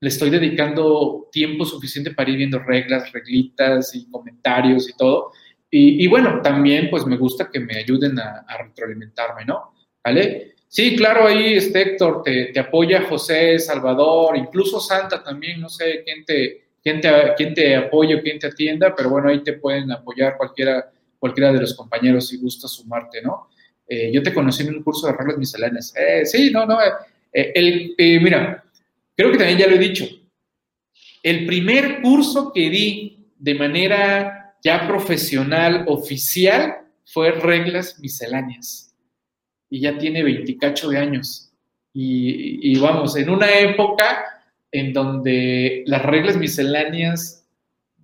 [0.01, 5.31] le estoy dedicando tiempo suficiente para ir viendo reglas, reglitas y comentarios y todo.
[5.71, 9.75] Y, bueno, también pues me gusta que me ayuden a, retroalimentarme, ¿no?
[10.03, 10.55] ¿Vale?
[10.69, 16.25] Sí, claro, ahí este Héctor te, apoya José, Salvador, incluso Santa también, no sé quién
[16.25, 20.37] te, quién te, quién te apoya quién te atienda, pero bueno, ahí te pueden apoyar
[20.37, 23.49] cualquiera, cualquiera de los compañeros si gusta sumarte, ¿no?
[23.89, 25.95] Eh, yo te conocí en un curso de reglas misceláneas.
[25.97, 26.79] Eh, sí, no, no.
[27.33, 28.65] Eh, el, mira,
[29.17, 30.05] creo que también ya lo he dicho.
[31.23, 34.36] El primer curso que di de manera
[34.67, 38.93] ya profesional, oficial, fue reglas misceláneas
[39.71, 41.53] y ya tiene 28 de años.
[41.93, 44.25] Y, vamos, en una época
[44.73, 47.47] en donde las reglas misceláneas,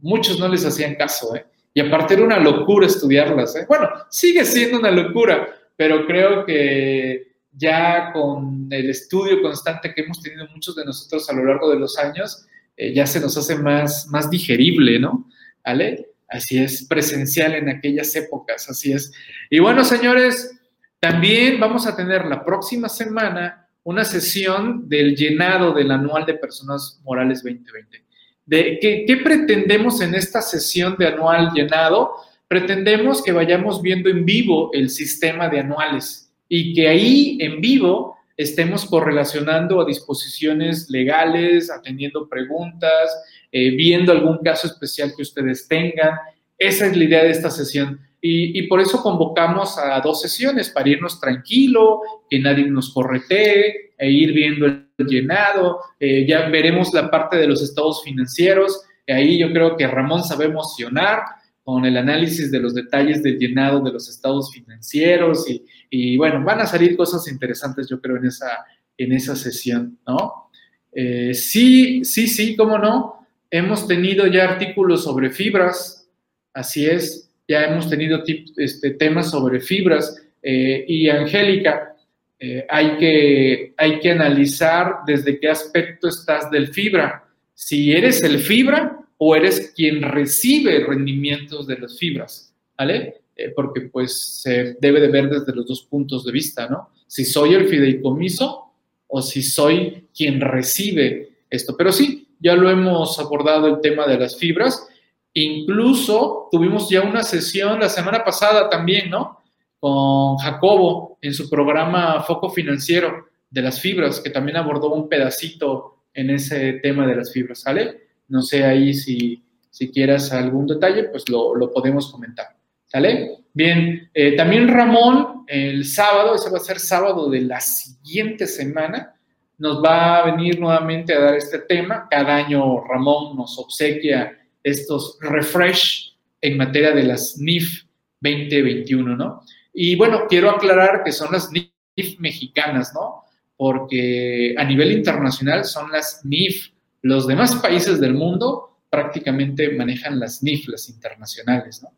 [0.01, 1.45] muchos no les hacían caso, ¿eh?
[1.75, 3.67] Y aparte era una locura estudiarlas, ¿eh?
[3.69, 10.23] Bueno, sigue siendo una locura, pero creo que ya con el estudio constante que hemos
[10.23, 12.47] tenido muchos de nosotros a lo largo de los años,
[12.77, 15.29] eh, ya se nos hace más, más digerible, ¿no?
[15.65, 16.12] ¿Vale?
[16.33, 19.13] Así es, presencial en aquellas épocas, así es.
[19.51, 20.59] Y bueno, señores,
[20.99, 27.01] también vamos a tener la próxima semana una sesión del llenado del anual de personas
[27.05, 28.05] morales 2020.
[28.47, 32.13] De, ¿qué, pretendemos en esta sesión de anual llenado?
[32.49, 38.17] Pretendemos que vayamos viendo en vivo el sistema de anuales y que ahí en vivo
[38.37, 43.11] estemos correlacionando a disposiciones legales, atendiendo preguntas,
[43.53, 46.17] eh, viendo algún caso especial que ustedes tengan.
[46.57, 48.01] Esa es la idea de esta sesión.
[48.25, 52.01] Y, por eso convocamos a dos sesiones, para irnos tranquilo,
[52.31, 55.81] que nadie nos corretee, e ir viendo el llenado.
[55.99, 58.83] Eh, ya veremos la parte de los estados financieros.
[59.09, 61.23] ahí yo creo que Ramón sabe emocionar
[61.65, 65.45] con el análisis de los detalles del llenado de los estados financieros.
[65.91, 68.65] Y, bueno, van a salir cosas interesantes, yo creo, en esa,
[68.97, 70.51] en esa sesión, ¿no?
[70.93, 73.22] Eh, sí, sí, sí, cómo no.
[73.53, 76.09] Hemos tenido ya artículos sobre fibras,
[76.53, 78.23] así es ya hemos tenido
[78.57, 81.95] este, temas sobre fibras eh, y Angélica,
[82.39, 88.39] eh, hay, que, hay que analizar desde qué aspecto estás del fibra, si eres el
[88.39, 93.21] fibra o eres quien recibe rendimientos de las fibras, ¿vale?
[93.37, 96.89] Eh, porque pues se debe de ver desde los dos puntos de vista, ¿no?
[97.07, 98.73] Si soy el fideicomiso
[99.09, 101.77] o si soy quien recibe esto.
[101.77, 104.89] Pero sí, ya lo hemos abordado el tema de las fibras
[105.35, 109.39] Incluso tuvimos ya una sesión la semana pasada también, ¿no?
[109.79, 116.05] Con Jacobo en su programa Foco Financiero de las fibras, que también abordó un pedacito
[116.13, 118.09] en ese tema de las fibras, ¿sale?
[118.29, 122.47] No sé ahí si, si quieras algún detalle, pues lo, podemos comentar,
[122.85, 123.39] ¿sale?
[123.55, 129.15] Bien, eh, también Ramón, el sábado, ese va a ser sábado de la siguiente semana,
[129.63, 132.09] nos va a venir nuevamente a dar este tema.
[132.11, 137.85] Cada año Ramón nos obsequia estos refresh en materia de las NIF
[138.21, 139.45] 2021, ¿no?
[139.73, 143.23] Y bueno, quiero aclarar que son las NIF mexicanas, ¿no?
[143.57, 146.73] Porque a nivel internacional son las NIF.
[147.03, 151.91] Los demás países del mundo prácticamente manejan las NIF, las internacionales, ¿no?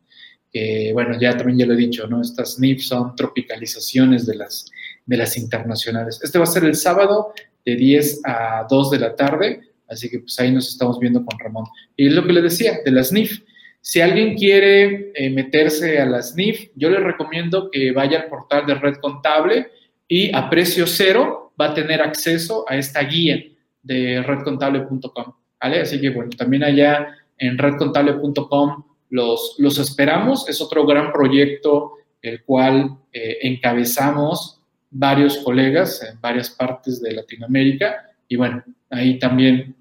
[0.51, 2.21] Que bueno, ya también ya lo he dicho, ¿no?
[2.21, 4.71] Estas NIF son tropicalizaciones de las,
[5.03, 6.19] de las internacionales.
[6.21, 7.33] Este va a ser el sábado
[7.65, 11.37] de 10 a 2 de la tarde Así que pues ahí nos estamos viendo con
[11.39, 11.65] Ramón.
[11.95, 13.43] Y es lo que le decía, de la SNIF.
[13.81, 18.65] Si alguien quiere eh, meterse a la SNIF, yo le recomiendo que vaya al portal
[18.65, 19.67] de Red Contable
[20.07, 23.43] y a precio cero va a tener acceso a esta guía
[23.83, 25.33] de redcontable.com.
[25.61, 25.81] ¿vale?
[25.81, 30.49] Así que bueno, también allá en redcontable.com los, los esperamos.
[30.49, 31.93] Es otro gran proyecto
[32.23, 34.59] el cual eh, encabezamos
[34.89, 39.75] varios colegas en varias partes de Latinoamérica y bueno, ahí también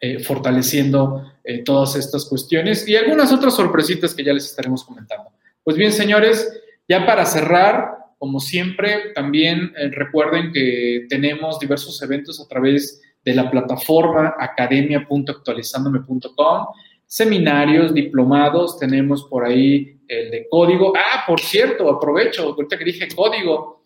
[0.00, 5.30] eh, fortaleciendo eh, todas estas cuestiones y algunas otras sorpresitas que ya les estaremos comentando.
[5.62, 12.46] Pues bien, señores, ya para cerrar, como siempre, también recuerden que tenemos diversos eventos a
[12.46, 16.66] través de la plataforma academia.actualizandome.com,
[17.06, 20.92] seminarios, diplomados, tenemos por ahí el de código.
[20.96, 23.83] Ah, por cierto, aprovecho, ahorita que dije código,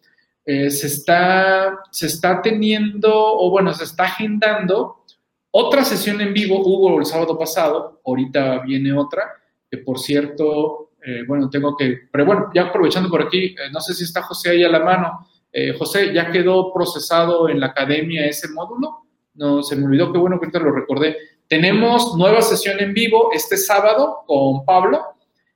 [0.50, 5.04] eh, se, está, se está teniendo, o bueno, se está agendando
[5.50, 9.24] otra sesión en vivo, hubo el sábado pasado, ahorita viene otra,
[9.70, 13.78] que por cierto, eh, bueno, tengo que, pero bueno, ya aprovechando por aquí, eh, no
[13.82, 15.28] sé si está José ahí a la mano.
[15.78, 19.06] José, ¿ya quedó procesado en la academia ese módulo?
[19.34, 21.16] No, se me olvidó, qué bueno que ahorita lo recordé.
[21.46, 25.02] Tenemos nueva sesión en vivo este sábado con Pablo,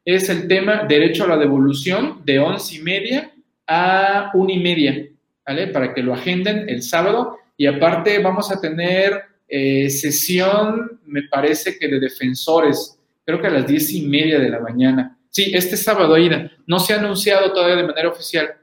[0.04, 3.31] es el tema derecho a la devolución de once y media
[3.66, 5.08] a una y media,
[5.46, 5.68] ¿vale?
[5.68, 7.38] Para que lo agenden el sábado.
[7.56, 13.50] Y aparte vamos a tener eh, sesión, me parece que de defensores, creo que a
[13.50, 15.18] las diez y media de la mañana.
[15.28, 16.50] Sí, este sábado, Aida.
[16.66, 18.54] No se ha anunciado todavía de manera oficial,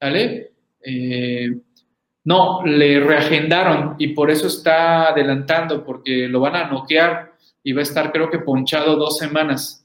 [0.00, 0.52] ¿vale?
[0.84, 1.48] Eh,
[2.24, 7.32] no, le reagendaron y por eso está adelantando, porque lo van a noquear
[7.64, 9.82] y va a estar creo que ponchado dos semanas.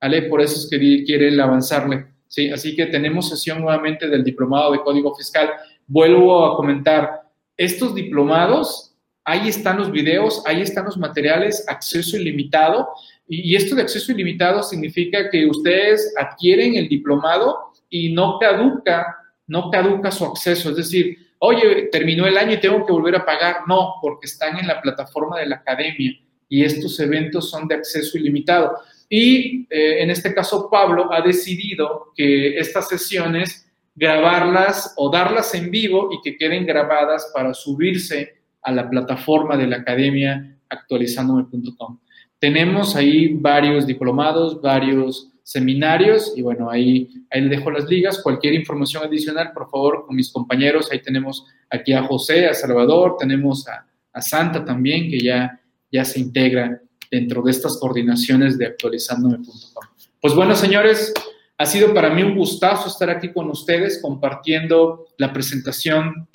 [0.00, 0.22] ¿vale?
[0.22, 2.50] Por eso es que quiere avanzarle, ¿sí?
[2.50, 5.50] Así que tenemos sesión nuevamente del diplomado de Código Fiscal.
[5.86, 12.88] Vuelvo a comentar, estos diplomados, ahí están los videos, ahí están los materiales, acceso ilimitado.
[13.28, 19.16] Y, esto de acceso ilimitado significa que ustedes adquieren el diplomado y no caduca,
[19.46, 20.70] no caduca su acceso.
[20.70, 23.56] Es decir, oye, terminó el año y tengo que volver a pagar.
[23.66, 26.12] No, porque están en la plataforma de la academia
[26.48, 28.76] y estos eventos son de acceso ilimitado.
[29.08, 35.70] Y eh, en este caso, Pablo ha decidido que estas sesiones grabarlas o darlas en
[35.70, 41.98] vivo y que queden grabadas para subirse a la plataforma de la academia actualizandome.com.
[42.38, 48.20] Tenemos ahí varios diplomados, varios seminarios y bueno, ahí, ahí dejo las ligas.
[48.22, 53.16] Cualquier información adicional, por favor, con mis compañeros, ahí tenemos aquí a José, a Salvador,
[53.18, 56.82] tenemos a, a Santa también, que ya, ya se integra
[57.16, 59.84] dentro de estas coordinaciones de actualizandome.com.
[60.20, 61.14] Pues bueno, señores,
[61.58, 66.28] ha sido para mí un gustazo estar aquí con ustedes compartiendo la presentación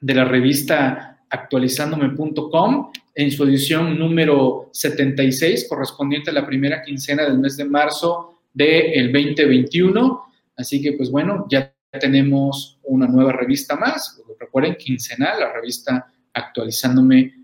[0.00, 7.38] de la revista actualizandome.com en su edición número 76, correspondiente a la primera quincena del
[7.38, 10.22] mes de marzo del 2021.
[10.56, 14.20] Así que, pues bueno, ya tenemos una nueva revista más.
[14.38, 17.35] Recuerden, quincenal, la revista actualizándome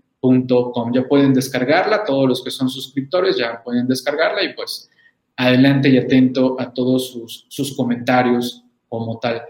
[0.93, 4.89] ya pueden descargarla, todos los que son suscriptores ya pueden descargarla y pues
[5.35, 9.41] adelante y atento a todos sus, sus comentarios como tal.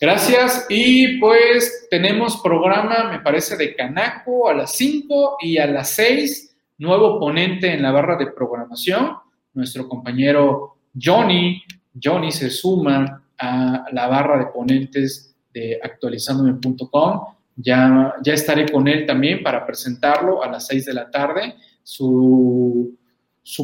[0.00, 5.90] Gracias y pues tenemos programa, me parece, de Canaco a las 5 y a las
[5.90, 9.16] 6, nuevo ponente en la barra de programación,
[9.54, 11.62] nuestro compañero Johnny.
[12.02, 17.20] Johnny se suma a la barra de ponentes de actualizandome.com
[17.56, 21.56] ya, estaré con él también para presentarlo a las 6 de la tarde.
[21.82, 22.96] Su,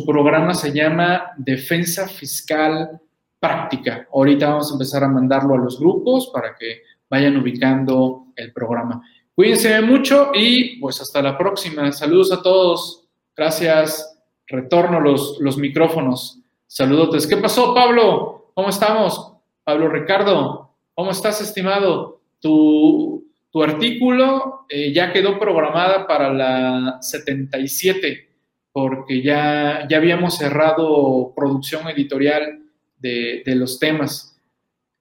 [0.06, 3.00] programa se llama Defensa Fiscal
[3.40, 4.06] Práctica.
[4.12, 9.02] Ahorita vamos a empezar a mandarlo a los grupos para que vayan ubicando el programa.
[9.34, 11.90] Cuídense mucho y pues hasta la próxima.
[11.92, 13.08] Saludos a todos.
[13.36, 14.18] Gracias.
[14.46, 16.40] Retorno los, los micrófonos.
[16.66, 17.26] Saludos.
[17.26, 18.50] ¿Qué pasó, Pablo?
[18.54, 19.34] ¿Cómo estamos?
[19.68, 22.22] Pablo Ricardo, ¿cómo estás, estimado?
[22.40, 28.28] Tu, tu artículo eh, ya quedó programada para la 77,
[28.72, 32.60] porque ya, ya habíamos cerrado producción editorial
[32.98, 34.38] de, los temas,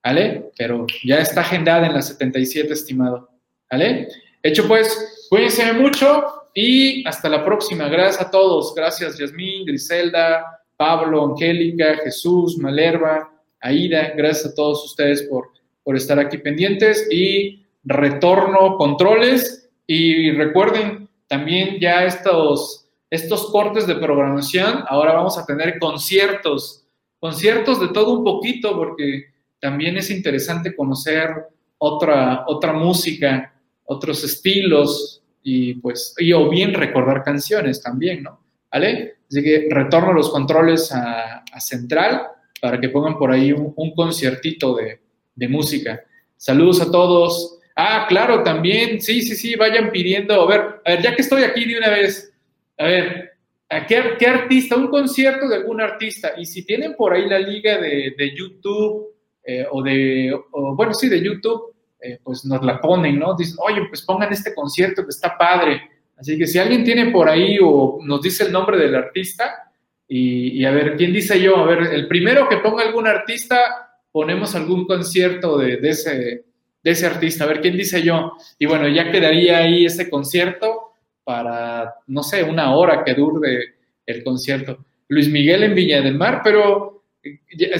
[0.02, 0.50] ¿vale?
[0.56, 3.28] Pero ya está agendada en la 77, estimado,
[3.70, 4.08] ¿vale?
[4.42, 6.24] Hecho pues, cuídense mucho
[6.54, 7.88] y hasta la próxima.
[7.88, 8.74] Gracias a todos.
[8.74, 10.44] Gracias, Yasmín, Griselda,
[10.76, 13.30] Pablo, Angélica, Jesús, Malerva,
[13.60, 14.12] Aida.
[14.16, 15.50] Gracias a todos ustedes por,
[15.82, 23.96] por estar aquí pendientes y retorno controles y recuerden también ya estos, estos cortes de
[23.96, 26.84] programación, ahora vamos a tener conciertos,
[27.18, 29.24] conciertos de todo un poquito porque
[29.60, 31.30] también es interesante conocer
[31.78, 38.40] otra, otra música, otros estilos, y pues, y o bien recordar canciones también, ¿no?
[38.70, 39.16] ¿Vale?
[39.30, 42.22] Así que retorno los controles a, Central
[42.60, 45.00] para que pongan por ahí un, conciertito de,
[45.34, 46.00] de, música.
[46.36, 47.57] Saludos a todos.
[47.80, 51.44] Ah, claro, también, sí, sí, sí, vayan pidiendo, a ver, a ver, ya que estoy
[51.44, 52.34] aquí de una vez,
[52.76, 54.74] a ver, ¿a qué, qué artista?
[54.74, 56.32] Un concierto de algún artista.
[56.36, 59.14] Y si tienen por ahí la liga de, de YouTube
[59.44, 63.36] eh, o de, o, bueno, sí, de YouTube, eh, pues nos la ponen, ¿no?
[63.36, 65.80] Dicen, oye, pues pongan este concierto que está padre.
[66.16, 69.70] Así que si alguien tiene por ahí o nos dice el nombre del artista,
[70.10, 71.58] y, a ver, ¿quién dice yo?
[71.58, 76.47] A ver, el primero que ponga algún artista, ponemos algún concierto de, ese,
[76.90, 77.44] ese artista.
[77.44, 78.32] A ver, ¿quién dice yo?
[78.58, 80.92] Y bueno, ya quedaría ahí ese concierto
[81.24, 83.74] para, no sé, una hora que dure
[84.06, 84.84] el concierto.
[85.08, 87.04] Luis Miguel en Viña del Mar, pero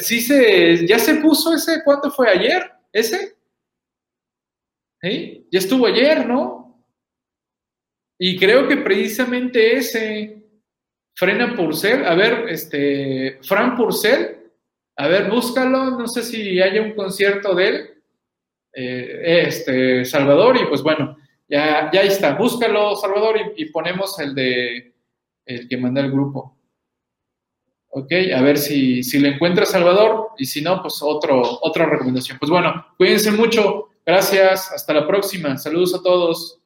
[0.00, 2.70] sí se, ya se puso ese, ¿cuánto fue ayer?
[2.92, 3.36] ¿Ese?
[5.00, 5.46] ¿Sí?
[5.50, 6.84] Ya estuvo ayer, ¿no?
[8.18, 10.42] Y creo que precisamente ese,
[11.14, 14.36] Frena Purcell, a ver, este, Fran Purcell,
[14.96, 17.97] a ver, búscalo, no sé si haya un concierto de él,
[18.78, 21.16] eh, este, Salvador, y pues bueno,
[21.48, 24.94] ya, ya está, búscalo, Salvador, y, ponemos el de,
[25.46, 26.56] el que manda el grupo.
[27.90, 32.38] Ok, a ver si, si le encuentra Salvador, y si no, pues otro, otra recomendación.
[32.38, 35.58] Pues bueno, cuídense mucho, Gracias, hasta la próxima.
[35.58, 36.57] Saludos a todos.